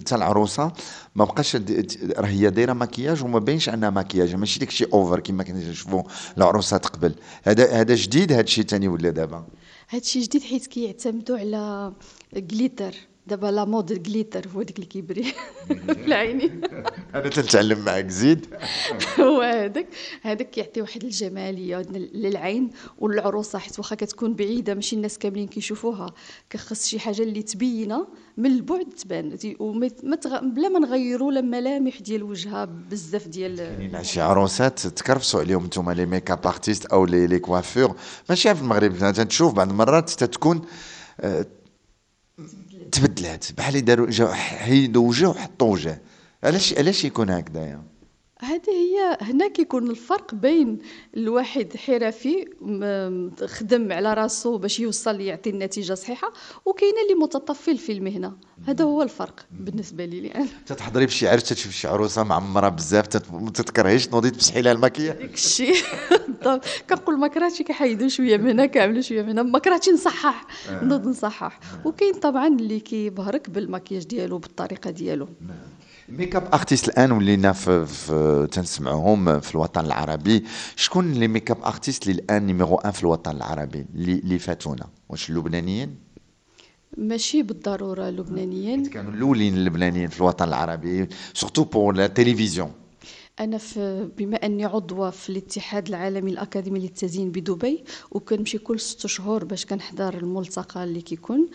حتى 0.00 0.14
العروسة 0.14 0.72
ما 1.14 1.24
بقاش 1.24 1.56
راه 2.16 2.26
هي 2.26 2.50
دايرة 2.50 2.72
مكياج 2.72 3.24
وما 3.24 3.38
باينش 3.38 3.68
انها 3.68 3.90
مكياج. 3.90 4.34
ماشي 4.34 4.58
داكشي 4.58 4.84
over 4.92 5.20
كما 5.20 5.42
كنا 5.42 5.60
نشوفوا 5.86 6.02
العروسات 6.38 6.86
قبل 6.86 7.14
هذا 7.44 7.72
هذا 7.72 7.94
جديد 7.94 8.32
هذا 8.32 8.40
الشيء 8.40 8.64
ثاني 8.64 8.88
ولا 8.88 9.10
دابا؟ 9.10 9.46
هذا 9.88 10.02
الشيء 10.02 10.22
جديد 10.22 10.42
حيت 10.42 10.66
كيعتمدوا 10.66 11.38
على 11.38 11.92
glitter 12.34 12.94
دابا 13.26 13.46
la 13.46 13.64
mode 13.64 13.90
ال 13.90 13.97
glitter 13.97 14.48
هو 14.54 14.62
ديك 14.62 14.76
اللي 14.76 14.86
كيبري. 14.86 15.22
في 15.68 16.06
العينين 16.06 16.60
أنا 17.14 17.28
تنتعلم 17.28 17.84
معاك 17.84 18.08
زيد. 18.08 18.46
هو 19.20 19.40
هذاك. 19.40 19.86
هذاك 20.22 20.50
كيعطي 20.50 20.80
واحد 20.80 21.04
الجمالية 21.04 21.82
للعين 22.14 22.70
والعروسة 22.98 23.58
حيت 23.58 23.78
واخا 23.78 23.96
كتكون 23.96 24.34
بعيدة 24.34 24.74
ماشي 24.74 24.96
الناس 24.96 25.18
كاملين 25.18 25.48
كيشوفوها. 25.48 26.14
كخص 26.50 26.86
شي 26.86 26.98
حاجة 26.98 27.22
اللي 27.22 27.42
تبينة 27.42 28.06
من 28.36 28.50
البعد 28.50 28.88
تبان. 28.88 29.36
بلا 30.42 30.68
ما 30.68 30.78
نغيروا 30.78 31.32
لا 31.32 31.40
ملامح 31.40 32.00
ديال 32.00 32.22
وجهها 32.22 32.64
بزاف 32.64 33.28
ديال 33.28 34.06
شي 34.06 34.20
عروسات 34.20 34.86
تكرفسوا 34.86 35.40
عليهم 35.40 35.64
أنتم 35.64 35.90
les 35.90 36.06
make-up 36.06 36.46
artistes 36.46 36.86
أو 36.86 37.04
les 37.04 37.26
les 37.26 37.38
coiffeurs 37.38 37.96
ماشي 38.28 38.54
في 38.54 38.60
المغرب 38.60 39.12
تشوف 39.28 39.54
بعض 39.54 39.70
المرات 39.70 40.10
تتكون 40.10 40.62
آه، 41.20 41.46
تبدلات 42.96 43.52
بحال 43.52 43.80
داروا 43.84 44.34
حيدوا 44.34 45.08
وجه 45.08 45.28
وحطوا 45.28 45.72
وجه 45.72 46.02
علاش 46.44 46.74
علاش 46.74 47.04
يكون 47.04 47.30
هكذايا؟ 47.30 47.95
هذه 48.40 48.70
هي 48.70 49.18
هنا 49.20 49.48
كيكون 49.48 49.90
الفرق 49.90 50.34
بين 50.34 50.78
الواحد 51.16 51.76
حرفي 51.76 52.48
خدم 53.46 53.92
على 53.92 54.14
راسو 54.14 54.58
باش 54.58 54.80
يوصل 54.80 55.20
يعطي 55.20 55.50
النتيجة 55.50 55.94
صحيحة 55.94 56.32
وكاين 56.64 56.94
اللي 57.04 57.22
متطفل 57.22 57.78
في 57.78 57.92
المهنه 57.92 58.32
هذا 58.66 58.84
هو 58.84 59.02
الفرق 59.02 59.46
بالنسبة 59.50 60.04
لي 60.04 60.18
الان 60.18 60.48
تتحضري 60.66 61.06
بشي 61.06 61.28
عرس 61.28 61.42
تشوف 61.48 61.72
شي 61.72 61.88
عروسه 61.88 62.22
معمره 62.22 62.68
بزاف 62.68 63.32
ما 63.32 63.50
تتكرهيش 63.50 64.06
تنوضي 64.06 64.30
تمسحي 64.30 64.62
لها 64.62 64.72
الماكياج 64.72 65.16
داك 65.16 65.34
الشيء 65.34 65.74
كنقول 66.90 67.18
ما 67.18 67.28
كرهتش 67.28 67.62
كيحيدوا 67.62 68.08
شوية 68.08 68.36
من 68.36 68.50
هنا 68.50 68.66
كيعملوا 68.66 69.00
شوية 69.00 69.22
من 69.22 69.28
هنا. 69.28 69.42
ما 69.42 69.58
كرهتش 69.58 69.88
نصحح 69.88 70.46
آه. 70.68 70.84
نوض 70.84 71.06
نصحح. 71.08 71.60
وكاين 71.84 72.14
طبعا 72.14 72.46
اللي 72.46 72.80
كيبهرك 72.80 73.50
بالماكياج 73.50 74.04
ديالو 74.04 74.38
بالطريقة 74.38 74.90
ديالو. 74.90 75.28
نعم. 75.40 75.56
ميك 76.08 76.36
اب 76.36 76.48
ارتيست 76.54 76.88
الآن 76.88 77.12
ولينا 77.12 77.52
في, 77.52 77.86
في 77.86 78.48
تنسمعوهم 78.52 79.40
في 79.40 79.54
الوطن 79.54 79.84
العربي. 79.84 80.44
شكون 80.76 81.12
les 81.12 81.28
make-up 81.28 81.62
artistes 81.64 82.08
اللي 82.08 82.22
الآن 82.22 82.46
numéro 82.46 82.76
un 82.76 82.90
في 82.90 83.02
الوطن 83.02 83.36
العربي 83.36 83.86
اللي 83.94 84.38
فاتونا؟ 84.38 84.86
واش 85.08 85.30
اللبنانيين؟ 85.30 85.94
ماشي 86.98 87.42
بالضرورة 87.42 88.08
اللبنانيين 88.08 88.84
كانوا 88.86 89.12
الأولين 89.12 89.54
اللبنانيين 89.54 90.08
في 90.08 90.20
الوطن 90.20 90.48
العربي 90.48 91.08
surtout 91.34 91.64
pour 91.64 91.94
la 91.94 92.06
télévision 92.06 92.70
أنا 93.40 93.58
في 93.58 94.08
بما 94.18 94.36
أني 94.36 94.64
عضوه 94.64 95.10
في 95.10 95.30
الاتحاد 95.30 95.88
العالمي 95.88 96.30
الأكاديمي 96.30 96.78
للتزيين 96.78 97.30
بدبي 97.30 97.84
وكنمشي 98.10 98.58
كل 98.58 98.80
ست 98.80 99.06
شهور 99.06 99.44
باش 99.44 99.66
كنحضر 99.66 100.14
الملتقى 100.14 100.84
اللي 100.84 101.00
كيكون. 101.00 101.48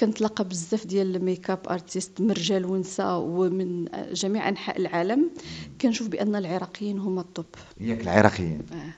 كنتلاقى 0.00 0.44
بزاف 0.44 0.86
ديال 0.86 1.16
ال 1.16 1.50
make-up 1.50 1.68
artistes 1.70 2.20
من 2.20 2.30
رجال 2.30 2.64
ونساء 2.64 3.18
ومن 3.18 3.84
جميع 4.12 4.48
أنحاء 4.48 4.76
العالم. 4.78 5.30
كنشوف 5.80 6.08
بأن 6.08 6.36
العراقيين 6.36 6.98
هما 6.98 7.20
الطب 7.20 7.44
ياك 7.80 8.00
العراقيين. 8.00 8.62
آه. 8.72 8.92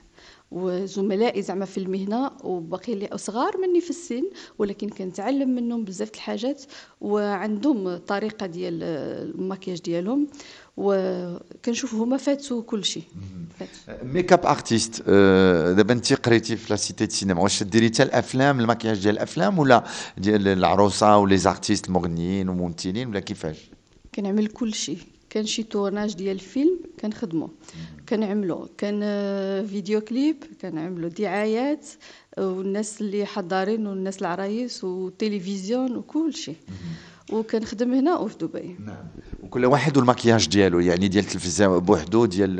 وزملائي 0.51 1.43
زعما 1.43 1.65
في 1.65 1.79
المهنة 1.79 2.31
وباقي 2.45 2.95
لي 2.95 3.09
صغار 3.17 3.57
مني 3.59 3.81
في 3.81 3.91
السن 3.91 4.23
ولكن 4.59 4.89
كنتعلم 4.89 5.51
منهم 5.51 5.85
بزاف 5.85 6.11
الحاجات 6.15 6.63
وعندهم 7.01 7.97
طريقة 7.97 8.47
ديال 8.47 8.83
المكياج 8.83 9.81
ديالهم 9.81 10.27
وكنشوف 10.77 11.95
هما 11.95 12.17
فاتوا 12.17 12.63
كل 12.63 12.85
شيء. 12.85 13.03
ميك 14.03 14.33
اب 14.33 14.47
ارتيست 14.47 15.03
دابا 15.77 15.93
انت 15.93 16.13
قريتي 16.13 16.57
في 16.57 16.67
la 16.71 16.77
cité 16.77 17.07
du 17.07 17.13
cinéma 17.15 17.43
واش 17.43 17.63
ديري 17.63 17.87
حتى 17.89 18.03
الأفلام 18.03 18.61
المكياج 18.61 19.03
ديال 19.03 19.15
الأفلام 19.15 19.59
ولا 19.59 19.85
ديال 20.19 20.49
العروسة 20.49 21.17
و 21.19 21.37
les 21.37 21.51
artistes 21.51 21.89
المغنيين 21.89 22.49
وممثلين 22.49 23.09
ولا 23.09 23.21
كيفاش؟ 23.21 23.57
كنعمل 24.15 24.47
كل 24.47 24.75
شيء. 24.75 24.99
كان 25.31 25.47
شي 25.47 25.63
tournage 25.63 26.15
ديال 26.15 26.35
الفيلم 26.35 26.79
كنخدمو. 27.01 27.51
كنعملو. 28.09 28.69
كان 28.79 29.01
vidéo 29.67 30.01
clip 30.01 30.37
كنعملو 30.63 31.09
دعايات 31.09 31.87
والناس 32.39 33.01
اللي 33.01 33.27
حضارين 33.27 33.87
والناس 33.87 34.21
العرايس 34.21 34.85
وتلفزيون 34.85 35.97
وكل 35.97 36.35
شيء 36.35 36.57
وكنخدم 37.33 37.95
هنا 37.95 38.19
وفي 38.19 38.39
دبي. 38.39 38.77
نعم. 38.87 39.05
وكل 39.43 39.67
واحد 39.67 39.97
والمكياج 39.97 40.49
ديالو 40.49 40.81
يعني 40.81 41.09
ديال 41.09 41.25
التلفزيون 41.25 41.79
بوحدو 41.79 42.25
ديال 42.25 42.57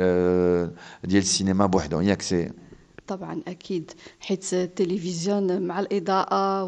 ديال 1.03 1.21
السينما 1.21 1.65
بوحدو. 1.65 2.01
ياك 2.01 2.21
c'est 2.21 2.51
طبعا 3.07 3.41
أكيد 3.47 3.91
حيت 4.19 4.53
التلفزيون 4.53 5.61
مع 5.61 5.79
الإضاءة 5.79 6.63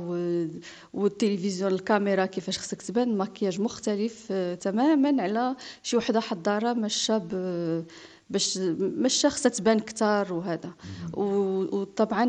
والتلفزيون 0.94 1.72
الكاميرا 1.72 2.26
كيفاش 2.26 2.58
خصك 2.60 2.82
تبان 2.82 3.18
مكياج 3.18 3.62
مختلف 3.62 4.28
آه، 4.32 4.56
تماما 4.56 5.24
على 5.24 5.56
شي 5.84 5.98
وحدة 5.98 6.20
حضارة 6.20 6.74
ماشيه 6.74 7.18
باش 8.30 8.58
ماشيه 8.80 9.30
خصها 9.30 9.50
تبان 9.50 9.80
كثار 9.80 10.34
وهذا. 10.34 10.74
وطبعا 11.14 12.24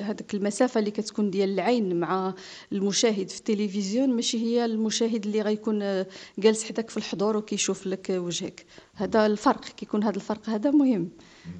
هذيك 0.00 0.34
المسافة 0.34 0.78
اللي 0.80 0.90
كتكون 0.90 1.30
ديال 1.30 1.50
العين 1.50 2.00
مع 2.00 2.34
المشاهد 2.72 3.28
في 3.28 3.38
التلفزيون 3.38 4.10
ماشي 4.16 4.38
هي 4.38 4.64
المشاهد 4.64 5.26
اللي 5.26 5.42
غيكون 5.42 5.82
آه، 5.82 6.06
جالس 6.38 6.64
حداك 6.64 6.90
في 6.90 6.96
الحضور 6.96 7.36
وكيشوف 7.36 7.86
لك 7.86 8.06
وجهك. 8.10 8.66
هذا 8.94 9.26
الفرق 9.26 9.64
كيكون 9.64 10.04
هذا 10.04 10.16
الفرق 10.16 10.48
هذا 10.48 10.70
مهم. 10.70 11.08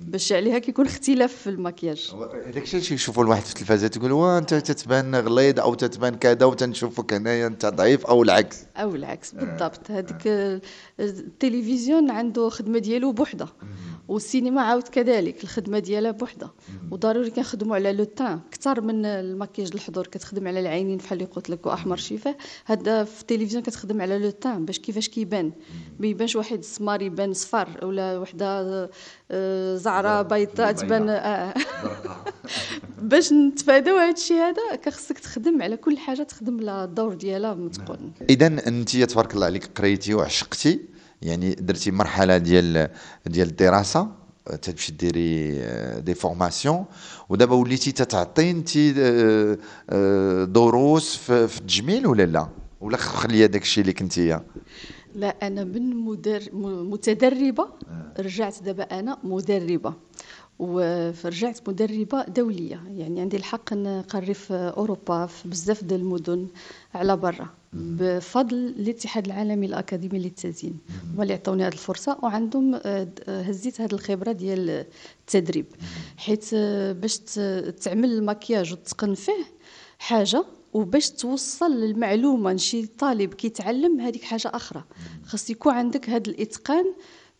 باش 0.00 0.32
عليها 0.32 0.58
كيكون 0.58 0.86
اختلاف 0.86 1.32
في 1.32 1.50
المكياج. 1.50 2.14
هذاك 2.46 2.62
الشيء 2.62 2.80
اللي 2.80 2.94
يشوفوا 2.94 3.24
الواحد 3.24 3.42
في 3.42 3.50
التلفازه 3.50 3.86
تقول 3.88 4.12
وا 4.12 4.38
أنت 4.38 4.54
تتبان 4.54 5.14
غليظ 5.14 5.60
أو 5.60 5.74
تتبان 5.74 6.14
كذا 6.14 6.46
وتنشوفك 6.46 7.12
هنايا 7.12 7.46
أنت 7.46 7.66
ضعيف 7.66 8.06
أو 8.06 8.22
العكس. 8.22 8.64
أو 8.76 8.94
العكس 8.94 9.32
بالضبط. 9.32 9.90
هذيك 9.90 10.26
التلفزيون 11.00 12.10
عنده 12.10 12.48
خدمة 12.48 12.78
ديالو 12.78 13.12
بوحدة. 13.12 13.48
والسينما 14.08 14.62
عاود 14.62 14.88
كذلك 14.88 15.44
الخدمة 15.44 15.78
ديالها 15.78 16.10
بوحدة. 16.10 16.50
وضروري 16.90 17.30
كنخدموا 17.30 17.74
على 17.76 17.92
لو 17.92 18.04
تان 18.04 18.40
أكثر 18.48 18.80
من 18.80 19.04
المكياج 19.04 19.70
الحضور. 19.74 20.06
كتخدم 20.06 20.48
على 20.48 20.60
العينين 20.60 20.96
بحال 20.96 21.12
اللي 21.12 21.32
قلت 21.32 21.50
لك 21.50 21.66
وأحمر 21.66 21.96
شفاه. 21.96 22.36
هذا 22.64 23.04
في 23.04 23.20
التلفزيون 23.20 23.62
كتخدم 23.62 24.02
على 24.02 24.18
le 24.18 24.30
teint 24.30 24.64
باش 24.64 24.78
كيفاش 24.78 25.08
كيبان. 25.08 25.52
ما 25.98 26.06
يبانش 26.06 26.36
واحد 26.36 26.58
السمار 26.58 27.02
يبان 27.02 27.32
صفر 27.32 27.86
ولا 27.86 28.18
وحدة 28.18 28.44
آه، 29.30 29.73
زعره 29.76 30.22
بيضاء 30.22 30.72
تبان 30.72 31.08
آه. 31.08 31.54
باش 33.02 33.32
نتفاداو 33.32 33.96
هذا 33.96 34.12
الشيء 34.12 34.36
هذا 34.36 34.76
كخصك 34.82 35.18
تخدم 35.18 35.62
على 35.62 35.76
كل 35.76 35.98
حاجة 35.98 36.22
تخدم 36.22 36.60
لها 36.60 36.84
الدور 36.84 37.14
ديالها 37.14 37.54
متقون 37.54 38.12
اذا 38.30 38.46
انت 38.46 38.96
تبارك 38.96 39.34
الله 39.34 39.46
عليك 39.46 39.70
قريتي 39.78 40.14
وعشقتي 40.14 40.80
يعني 41.22 41.54
درتي 41.54 41.90
مرحلة 41.90 42.38
ديال 42.38 42.88
ديال 43.26 43.48
الدراسة 43.48 44.08
تمشي 44.62 44.92
ديري 44.92 45.62
des 46.00 46.14
formations 46.14 46.84
ودابا 47.28 47.54
وليتي 47.54 47.92
تتعطي 47.92 48.50
انت 48.50 48.78
دروس 50.50 51.16
في 51.16 51.44
التجميل 51.44 52.06
ولا 52.06 52.22
لا؟ 52.22 52.48
ولا 52.80 52.96
خلي 52.96 53.44
هذاك 53.44 53.62
الشيء 53.62 53.80
اللي 53.80 53.92
كنتي 53.92 54.40
لا 55.14 55.46
أنا 55.46 55.64
من 55.64 55.96
مدر... 55.96 56.42
متدربة. 56.92 57.68
رجعت 58.18 58.62
دابا 58.62 58.82
أنا 58.82 59.18
مدربة. 59.24 59.94
ورجعت 60.58 61.68
مدربة 61.68 62.24
دولية. 62.24 62.80
يعني 62.96 63.20
عندي 63.20 63.36
الحق 63.36 63.72
نقري 63.72 64.34
في 64.34 64.72
أوروبا 64.76 65.26
في 65.26 65.48
بزاف 65.48 65.84
ديال 65.84 66.00
المدن 66.00 66.46
على 66.94 67.16
برا. 67.16 67.48
بفضل 67.72 68.56
الاتحاد 68.56 69.26
العالمي 69.26 69.66
الأكاديمي 69.66 70.18
للتزيين. 70.18 70.78
هما 71.14 71.22
اللي 71.22 71.34
عطوني 71.34 71.62
هذه 71.66 71.72
الفرصة 71.72 72.18
وعندهم 72.22 72.80
آه، 72.84 73.08
هزيت 73.28 73.80
هذه 73.80 73.92
الخبرة 73.92 74.32
ديال 74.32 74.84
التدريب. 75.20 75.66
حيت 76.16 76.44
آه، 76.54 76.92
باش 76.92 77.18
تعمل 77.82 78.12
المكياج 78.12 78.72
وتتقن 78.72 79.14
فيه 79.14 79.44
حاجة 79.98 80.44
وباش 80.74 81.10
توصل 81.10 81.72
المعلومه 81.72 82.52
لشي 82.52 82.86
طالب 82.86 83.34
كيتعلم 83.34 84.00
هذيك 84.00 84.22
حاجة 84.22 84.50
أخرى. 84.54 84.84
خاص 85.26 85.50
يكون 85.50 85.74
عندك 85.74 86.10
هذا 86.10 86.30
الإتقان 86.30 86.84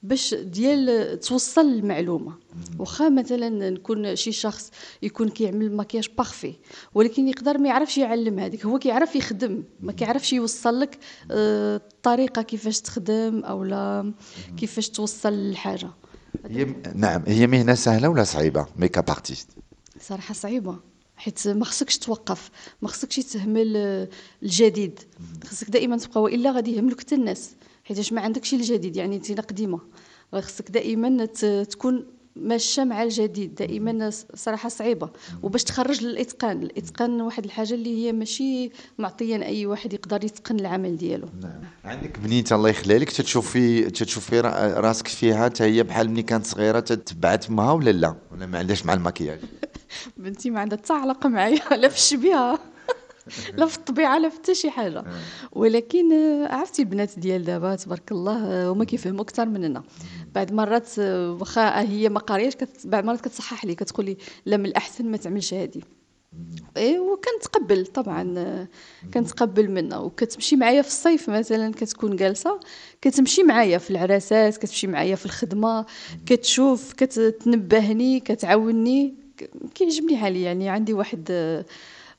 باش 0.05 0.35
ديال 0.35 1.21
توصل 1.21 1.61
المعلومه 1.61 2.33
واخا 2.79 3.09
مثلا 3.09 3.71
نكون 3.71 4.17
شي 4.17 4.33
شخص 4.33 4.71
يكون 5.03 5.29
كيعمل 5.29 5.77
مكياج 5.77 6.09
بارفي 6.19 6.55
ولكن 6.95 7.29
يقدر 7.29 7.59
ما 7.59 7.69
يعرفش 7.69 7.99
يعلم 7.99 8.39
هذيك 8.39 8.67
هو 8.67 8.79
كيعرف 8.79 9.17
يخدم 9.17 9.63
ما 9.81 9.93
كيعرفش 9.93 10.33
يوصل 10.33 10.81
لك 10.81 10.99
آه، 11.31 11.77
الطريقة 11.77 12.43
كيفاش 12.43 12.81
تخدم 12.81 13.45
أو 13.45 13.65
لا 13.65 14.13
كيفاش 14.57 14.89
توصل 14.89 15.33
الحاجة 15.33 15.91
هي 16.47 16.75
نعم 16.95 17.23
هي 17.27 17.47
مهنة 17.47 17.75
سهلة 17.75 18.09
ولا 18.09 18.25
صعيبة؟ 18.25 18.67
make-up 18.77 19.11
artiste 19.11 19.49
صراحة 20.01 20.35
صعيبة. 20.35 20.94
حيت 21.25 21.49
ما 21.49 21.65
خصكش 21.65 21.99
توقف 21.99 22.51
ما 22.83 22.89
خصكش 22.89 23.17
تهمل 23.17 23.77
آه، 23.77 24.09
الجديد. 24.43 25.01
خصك 25.45 25.71
دائما 25.71 25.97
تبقى 25.97 26.23
وإلا 26.23 26.51
غادي 26.51 26.77
يهملك 26.77 27.01
حتى 27.01 27.15
الناس. 27.15 27.51
حيت 27.85 28.13
ما 28.13 28.21
عندكش 28.21 28.55
الجديد 28.55 28.97
يعني 28.97 29.17
أنت 29.17 29.41
قديمه 29.41 29.81
خصك 30.33 30.71
دائما 30.71 31.25
تكون 31.71 32.07
ماشيه 32.37 32.85
مع 32.85 33.03
الجديد. 33.03 33.55
دائما 33.55 34.11
صراحة 34.35 34.69
صعيبة. 34.69 35.11
وباش 35.43 35.65
تخرج 35.65 36.05
للإتقان. 36.05 36.63
الإتقان 36.63 37.21
واحد 37.21 37.45
الحاجة 37.45 37.75
اللي 37.75 38.05
هي 38.05 38.13
ماشي 38.13 38.71
معطيه 38.99 39.43
أي 39.43 39.67
واحد 39.67 39.93
يقدر 39.93 40.25
يتقن 40.25 40.61
العمل 40.61 40.97
ديالو. 40.97 41.29
نعم. 41.43 41.61
عندك 41.85 42.19
بنيته 42.19 42.57
الله 42.57 42.69
يخليها 42.69 42.99
لك 42.99 43.11
تتشوفي 43.11 43.83
تتشوفي 43.91 44.41
راسك 44.77 45.09
فيها 45.09 45.45
حتى 45.45 45.65
هي 45.65 45.83
بحال 45.83 46.11
ملي 46.11 46.23
كانت 46.23 46.47
صغيرة 46.47 46.81
تتبعت 46.81 47.51
معها 47.51 47.73
ولا 47.73 47.91
لا؟ 47.91 48.15
ولا 48.33 48.47
ما 48.47 48.59
عندهاش 48.59 48.87
مع 48.87 48.95
المكياج؟ 48.95 49.41
بنتي 50.17 50.51
ما 50.51 50.61
عندها 50.61 50.79
حتى 50.79 50.93
علاقه 50.93 51.29
معايا 51.29 51.77
لا 51.77 51.89
في 51.89 51.97
الشبيهه 51.97 52.59
لا 53.57 53.67
في 53.67 53.77
الطبيعه 53.77 54.19
لا 54.19 54.29
في 54.29 54.37
حتى 54.37 54.55
شي 54.55 54.71
حاجة. 54.71 54.99
آه. 54.99 55.05
ولكن 55.53 56.13
آه، 56.13 56.55
عرفتي 56.55 56.83
البنات 56.83 57.19
ديال 57.19 57.45
دابا 57.45 57.77
تبارك 57.77 58.13
الله 58.13 58.47
آه، 58.47 58.71
هما 58.71 58.85
كيفهموا 58.85 59.21
أكثر 59.21 59.47
مننا. 59.47 59.83
بعد 60.35 60.53
مرات 60.53 60.99
واخا 60.99 61.81
هي 61.81 62.09
ما 62.09 62.21
قارياش 62.21 62.53
بعد 62.85 63.05
مرات 63.05 63.21
كتصحح 63.21 63.65
لي 63.65 63.75
كتقول 63.75 64.07
لي 64.07 64.17
لا 64.47 64.57
من 64.57 64.67
الأحسن 64.67 65.11
ما 65.11 65.17
تعملش 65.17 65.55
هذه 65.55 65.81
إيه 66.77 66.99
وكنتقبل 66.99 67.87
طبعا 67.87 68.67
كنتقبل 69.15 69.71
منها. 69.71 69.99
وكتمشي 69.99 70.57
معايا 70.57 70.83
في 70.83 70.89
الصيف 70.89 71.31
مثلا 71.31 71.73
كتكون 71.73 72.17
جالسة 72.17 72.61
كتمشي 73.03 73.43
معايا 73.43 73.79
في 73.79 73.91
العراسات 73.91 74.57
كتمشي 74.57 74.87
معايا 74.87 75.17
في 75.17 75.27
الخدمة 75.27 75.87
كتشوف 76.27 76.93
كتنبهني 76.93 78.21
كتعاوني 78.21 79.24
كيعجبني 79.75 80.17
حالي 80.17 80.43
يعني 80.43 80.69
عندي 80.69 80.93
واحد 80.93 81.31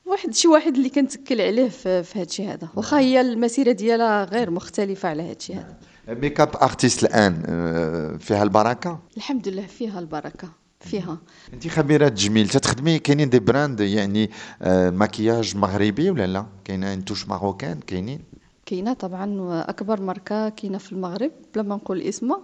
واحد 0.06 0.34
شي 0.34 0.48
واحد 0.48 0.76
اللي 0.76 0.88
كنتكل 0.88 1.40
عليه 1.40 1.68
في, 1.68 2.02
في 2.02 2.18
هذا 2.18 2.26
الشيء 2.26 2.52
هذا. 2.52 2.68
واخا 2.76 2.98
هي 2.98 3.20
المسيرة 3.20 3.72
ديالها 3.72 4.24
غير 4.24 4.50
مختلفة 4.50 5.08
على 5.08 5.22
هذا 5.22 5.32
الشيء 5.32 5.56
هذا. 5.56 5.76
make-up 6.08 6.56
artiste 6.62 7.02
الآن 7.04 7.42
آه، 7.46 8.16
فيها 8.16 8.42
البركة؟ 8.42 8.98
الحمد 9.16 9.48
لله 9.48 9.66
فيها 9.66 9.98
البركة 9.98 10.48
فيها. 10.80 11.18
أنت 11.52 11.68
خبيرة 11.68 12.08
تجميل 12.08 12.48
تتخدمي 12.48 12.98
كاينين 12.98 13.30
des 13.30 13.38
brands 13.38 13.80
يعني 13.80 14.30
آه، 14.62 14.90
مكياج 14.90 15.56
مغربي 15.56 16.10
ولا 16.10 16.26
لا؟ 16.26 16.46
كاينين 16.64 17.04
touche 17.04 17.28
marocaine 17.28 17.80
كاينين؟ 17.80 18.20
كاينة 18.66 18.92
طبعا 18.92 19.36
اكبر 19.68 20.00
ماركة 20.00 20.48
كاينة 20.48 20.78
في 20.78 20.92
المغرب 20.92 21.32
بلا 21.54 21.62
ما 21.62 21.74
نقول 21.74 22.02
اسمها 22.02 22.42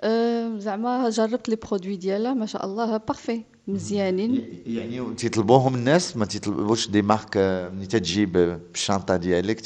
أه 0.00 0.58
زعما 0.58 1.10
جربت 1.10 1.48
les 1.48 1.56
produits 1.56 1.96
ديالها 1.96 2.34
ما 2.34 2.46
شاء 2.46 2.64
الله 2.64 2.96
parfait 2.96 3.42
مزيانين. 3.68 4.62
يعني 4.66 5.14
تيطلبوهم 5.14 5.74
الناس 5.74 6.16
ما 6.16 6.24
تيطلبوش 6.26 6.88
des 6.90 7.02
marques 7.02 7.36
ملي 7.74 7.86
تجيب 7.86 8.32
بالشنطه 8.72 9.16
ديالك 9.16 9.60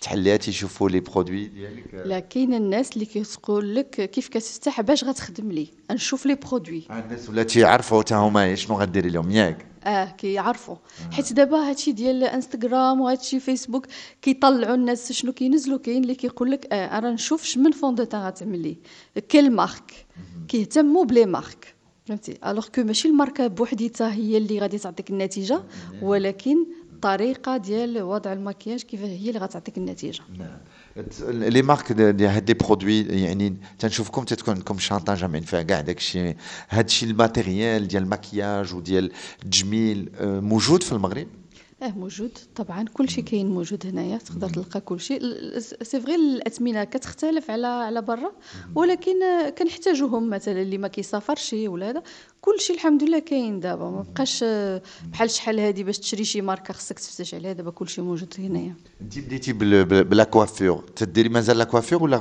تحليها 0.00 0.36
تيشوفوا 0.36 0.88
les 0.88 1.00
produits 1.00 1.46
ديالك 1.46 1.94
لا 2.06 2.20
كاين 2.20 2.54
الناس 2.54 2.92
اللي 2.92 3.04
كتقول 3.06 3.74
لك 3.74 4.10
كيف 4.10 4.28
كتفتح 4.28 4.80
باش 4.80 5.04
غتخدم 5.04 5.52
لي؟ 5.52 5.68
نشوف 5.90 6.26
les 6.26 6.34
produits 6.34 6.82
آه، 6.90 6.98
الناس 6.98 7.28
ولا 7.28 7.42
تيعرفوا 7.42 8.02
حتى 8.02 8.14
هما 8.14 8.54
شنو 8.54 8.76
غديري 8.76 9.08
لهم 9.08 9.30
ياك. 9.30 9.66
آه 9.84 10.04
كيعرفوا. 10.04 10.74
آه. 10.74 11.14
حيت 11.14 11.32
دابا 11.32 11.56
هادشي 11.56 11.92
ديال 11.92 12.24
انستغرام 12.24 13.00
وهادشي 13.00 13.40
فيسبوك 13.40 13.86
كيطلعوا 14.22 14.74
الناس 14.74 15.12
شنو 15.12 15.32
كينزلوا 15.32 15.78
كاين 15.78 16.02
اللي 16.02 16.14
كيقول 16.14 16.50
لك 16.50 16.66
آه 16.72 16.98
أنا 16.98 17.10
نشوف 17.10 17.56
من 17.56 17.72
fond 17.72 17.94
de 17.94 18.02
غتعمل 18.02 18.58
لي. 18.62 18.76
quelle 19.28 19.52
marque. 19.52 20.06
كيهتموا 20.48 21.04
ب 21.04 21.10
les 21.10 21.26
marques. 21.26 21.75
فهمتي؟ 22.06 22.38
alors 22.46 22.68
que 22.68 22.82
ماشي 22.82 23.08
الماركه 23.08 23.46
بوحديتها 23.46 24.12
هي 24.12 24.36
اللي 24.36 24.58
غادي 24.58 24.78
تعطيك 24.78 25.10
النتيجة 25.10 25.62
ولكن 26.02 26.56
الطريقة 26.92 27.56
ديال 27.56 28.02
وضع 28.02 28.32
المكياج 28.32 28.82
كيف 28.82 29.00
هي 29.00 29.28
اللي 29.28 29.38
غتعطيك 29.38 29.78
النتيجة. 29.78 30.22
نعم. 30.38 30.58
les 31.30 31.62
marques 31.62 31.92
ديال 31.92 32.30
هاد 32.30 32.48
les 32.48 32.54
produits 32.54 33.00
يعني 33.02 33.56
تنشوفكم 33.78 34.24
تتكون 34.24 34.54
عندكم 34.54 34.78
شانطه 34.78 35.14
جامعين 35.14 35.42
فيها 35.42 35.62
كاع 35.62 35.80
داكشي. 35.80 36.34
هادشي 36.68 37.06
ال 37.06 37.15
matériel 37.15 37.88
ديال 37.88 38.02
المكياج 38.02 38.74
وديال 38.74 39.12
التجميل 39.44 40.10
آه، 40.18 40.40
موجود 40.40 40.82
في 40.82 40.92
المغرب؟ 40.92 41.26
آه 41.82 41.90
موجود. 41.90 42.38
طبعا 42.54 42.84
كل 42.94 43.08
شيء 43.08 43.24
كاين 43.24 43.46
موجود 43.46 43.86
هنايا 43.86 44.18
تقدر 44.18 44.48
تلقى 44.48 44.80
كل 44.80 45.00
شيء. 45.00 45.20
c'est 45.58 46.00
vrai 46.00 46.14
الأثمنة 46.14 46.84
كتختلف 46.84 47.50
على 47.50 47.66
على 47.66 48.02
برا. 48.02 48.32
ولكن 48.74 49.14
كنحتاجوهم 49.58 50.30
مثلا 50.30 50.62
اللي 50.62 50.78
ما 50.78 50.88
كيسافرش 50.88 51.52
ولا 51.52 51.90
هذا. 51.90 52.02
كل 52.40 52.60
شيء 52.60 52.76
الحمد 52.76 53.02
لله 53.02 53.18
كاين 53.18 53.60
دابا. 53.60 53.90
ما 53.90 54.02
بقاش 54.02 54.44
بحال 55.12 55.30
شحال 55.30 55.60
هذه 55.60 55.82
باش 55.82 55.98
تشري 55.98 56.24
شي 56.24 56.40
ماركة 56.40 56.74
خصك 56.74 56.98
تفتش 56.98 57.34
عليها 57.34 57.52
دابا 57.52 57.70
كل 57.70 57.88
شيء 57.88 58.04
موجود 58.04 58.34
هنايا. 58.38 58.74
انت 59.00 59.18
بديتي 59.18 59.52
ب 59.52 59.76
la 59.76 60.24
coiffure 60.24 60.78
تديري 60.78 61.28
مازال 61.28 61.58
la 61.58 61.64
coiffure 61.64 62.02
ولا 62.02 62.18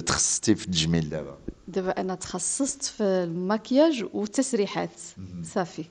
تخصصتي 0.00 0.54
في 0.54 0.66
التجميل 0.66 1.08
دابا؟ 1.08 1.38
دابا 1.76 1.90
أنا 1.90 2.14
تخصصت 2.14 2.82
في 2.82 3.02
المكياج 3.02 4.04
والتسريحات 4.12 5.00
صافي. 5.42 5.84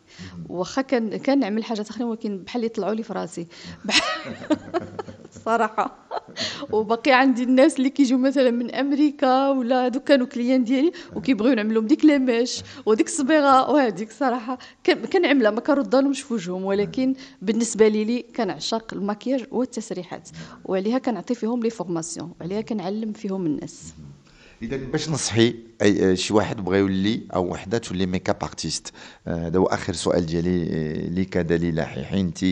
واخا 0.49 0.81
كان 0.81 1.17
كان 1.17 1.39
نعمل 1.39 1.63
حاجات 1.63 1.89
اخرين 1.89 2.07
ولكن 2.07 2.37
بحال 2.37 2.63
يطلعوا 2.63 2.93
لي 2.93 3.03
في 3.03 3.13
راسي. 3.13 3.47
صراحة. 5.45 5.97
وباقي 6.71 7.11
عندي 7.11 7.43
الناس 7.43 7.77
اللي 7.77 7.89
كيجيو 7.89 8.17
مثلا 8.17 8.51
من 8.51 8.75
أمريكا 8.75 9.49
ولا 9.49 9.85
هادوك 9.85 10.03
كانوا 10.03 10.27
كليان 10.27 10.63
ديالي 10.63 10.91
وكيبغيو 11.15 11.53
نعملهم 11.53 11.87
ديك 11.87 12.05
ليميش 12.05 12.61
وديك 12.85 13.07
الصبيغة 13.07 13.71
وهذيك 13.71 14.11
صراحة. 14.11 14.57
كنعملها 15.13 15.51
ما 15.51 15.59
كنردهمش 15.61 16.21
في 16.21 16.33
وجههم 16.33 16.65
ولكن 16.65 17.15
بالنسبة 17.41 17.87
لي 17.87 18.03
لي 18.03 18.21
كنعشق 18.35 18.93
المكياج 18.93 19.45
والتسريحات. 19.51 20.29
وعليها 20.65 20.97
كنعطي 20.97 21.35
فيهم 21.35 21.63
les 21.63 21.69
formations 21.69 22.33
وعليها 22.39 22.61
كنعلم 22.61 23.13
فيهم 23.13 23.45
الناس. 23.45 23.93
إذا 24.65 24.77
باش 24.77 25.09
نصحي 25.09 25.55
أي 25.81 26.15
شي 26.15 26.33
واحد 26.33 26.65
بغى 26.65 26.77
يولي 26.77 27.21
أو 27.35 27.51
وحدة 27.51 27.77
تولي 27.77 28.05
make-up 28.05 28.43
artist 28.43 28.93
هذا 29.27 29.59
هو 29.59 29.65
آخر 29.65 29.93
سؤال 29.93 30.25
ديالي 30.25 30.63
آه، 30.63 31.09
ليك 31.09 31.37
دليله 31.37 31.83
حيحي 31.83 32.19
أنت 32.19 32.45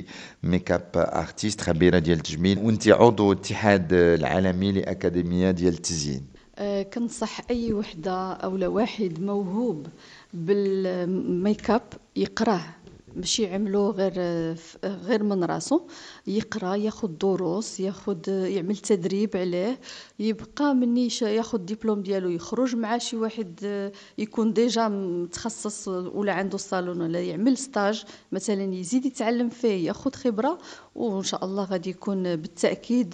make-up 0.44 0.90
artist 0.96 1.62
خبيرة 1.62 2.00
ديال 2.00 2.18
التجميل 2.18 2.60
وأنت 2.60 2.88
عضو 2.88 3.32
الاتحاد 3.32 3.94
العالمي 3.94 4.72
لأكاديمية 4.72 5.52
ديال 5.52 5.74
التزيين. 5.74 6.22
أه 6.58 6.84
كنصح 6.84 7.42
أي 7.50 7.74
وحدة 7.74 8.34
أو 8.34 8.76
واحد 8.76 9.20
موهوب 9.20 9.88
بالميك 10.34 11.70
اب 11.70 11.82
يقراه. 12.16 12.66
ماشي 13.16 13.44
يعملو 13.44 13.90
غير 13.90 14.14
غير 14.84 15.24
من 15.24 15.44
راسو. 15.44 15.88
يقرأ 16.28 16.76
ياخذ 16.76 17.08
دروس 17.08 17.80
ياخذ 17.80 18.28
يعمل 18.28 18.78
تدريب 18.78 19.38
عليه. 19.38 19.80
يبقى 20.20 20.76
مني 20.76 21.08
ياخذ 21.22 21.60
الدبلوم 21.60 22.02
ديالو 22.02 22.30
يخرج 22.30 22.76
مع 22.76 22.98
شي 22.98 23.18
واحد 23.18 23.60
يكون 24.18 24.54
déjà 24.54 24.88
متخصص 24.88 25.88
ولا 25.88 26.34
عنده 26.34 26.58
صالون 26.58 27.02
ولا 27.02 27.22
يعمل 27.22 27.58
stage 27.58 28.04
مثلا 28.32 28.74
يزيد 28.76 29.06
يتعلم 29.06 29.50
فيه 29.50 29.88
ياخذ 29.88 30.12
خبرة 30.14 30.58
وإن 30.96 31.24
شاء 31.24 31.46
الله 31.46 31.64
غادي 31.64 31.90
يكون 31.90 32.36
بالتأكيد 32.36 33.14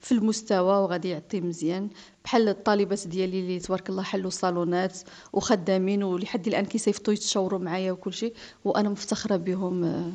في 0.00 0.12
المستوى 0.12 0.76
وغادي 0.82 1.08
يعطي 1.08 1.40
مزيان 1.40 1.90
بحال 2.24 2.48
الطالبات 2.48 3.06
ديالي 3.06 3.40
اللي 3.40 3.58
تبارك 3.58 3.88
الله 3.90 4.02
حلوا 4.02 4.30
صالونات 4.30 4.98
وخدامين 5.32 6.02
ولحد 6.02 6.46
الآن 6.46 6.64
كيصيفطوا 6.64 7.12
يتشاوروا 7.14 7.58
معايا 7.58 7.92
وكل 7.92 8.12
شيء 8.12 8.34
وأنا 8.64 8.88
مفتخرة 8.88 9.36
بهم 9.36 9.84
آه، 9.84 10.10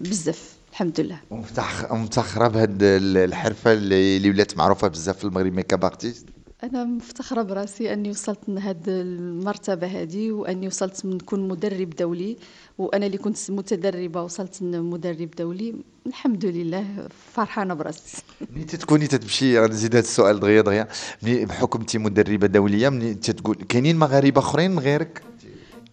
بزاف 0.00 0.54
الحمد 0.70 1.00
لله. 1.00 1.18
مفتخرة 1.90 2.48
بهاد 2.48 2.78
الحرفة 2.82 3.72
اللي 3.72 4.30
ولات 4.30 4.56
معروفة 4.56 4.88
بزاف 4.88 5.18
في 5.18 5.24
المغرب 5.24 5.52
make-up 5.52 5.84
artist 5.84 6.26
أنا 6.62 6.84
مفتخرة 6.84 7.42
براسي 7.42 7.92
أني 7.92 8.10
وصلت 8.10 8.38
لهاد 8.48 8.88
المرتبة 8.88 9.86
هذه 9.86 10.32
وأني 10.32 10.66
وصلت 10.66 11.06
نكون 11.06 11.48
مدرب 11.48 11.90
دولي 11.90 12.36
وأنا 12.78 13.06
اللي 13.06 13.18
كنت 13.18 13.50
متدربة 13.50 14.22
وصلت 14.22 14.62
مدرب 14.62 15.30
دولي. 15.30 15.74
الحمد 16.06 16.44
لله 16.44 17.08
فرحانة 17.32 17.74
براسي. 17.74 18.22
ملي 18.50 18.64
تكوني 18.64 19.06
تتمشي 19.06 19.60
نزيد 19.60 19.96
هذا 19.96 20.04
السؤال 20.04 20.40
دغيا 20.40 20.62
دغيا. 20.62 20.88
ملي 21.22 21.44
بحكم 21.44 21.80
انت 21.80 21.96
مدربة 21.96 22.46
دولية 22.46 22.88
ملي 22.88 23.14
تتقول 23.14 23.56
كاينين 23.56 23.98
مغاربة 23.98 24.40
أخرين 24.40 24.70
من 24.70 24.78
غيرك؟ 24.78 25.22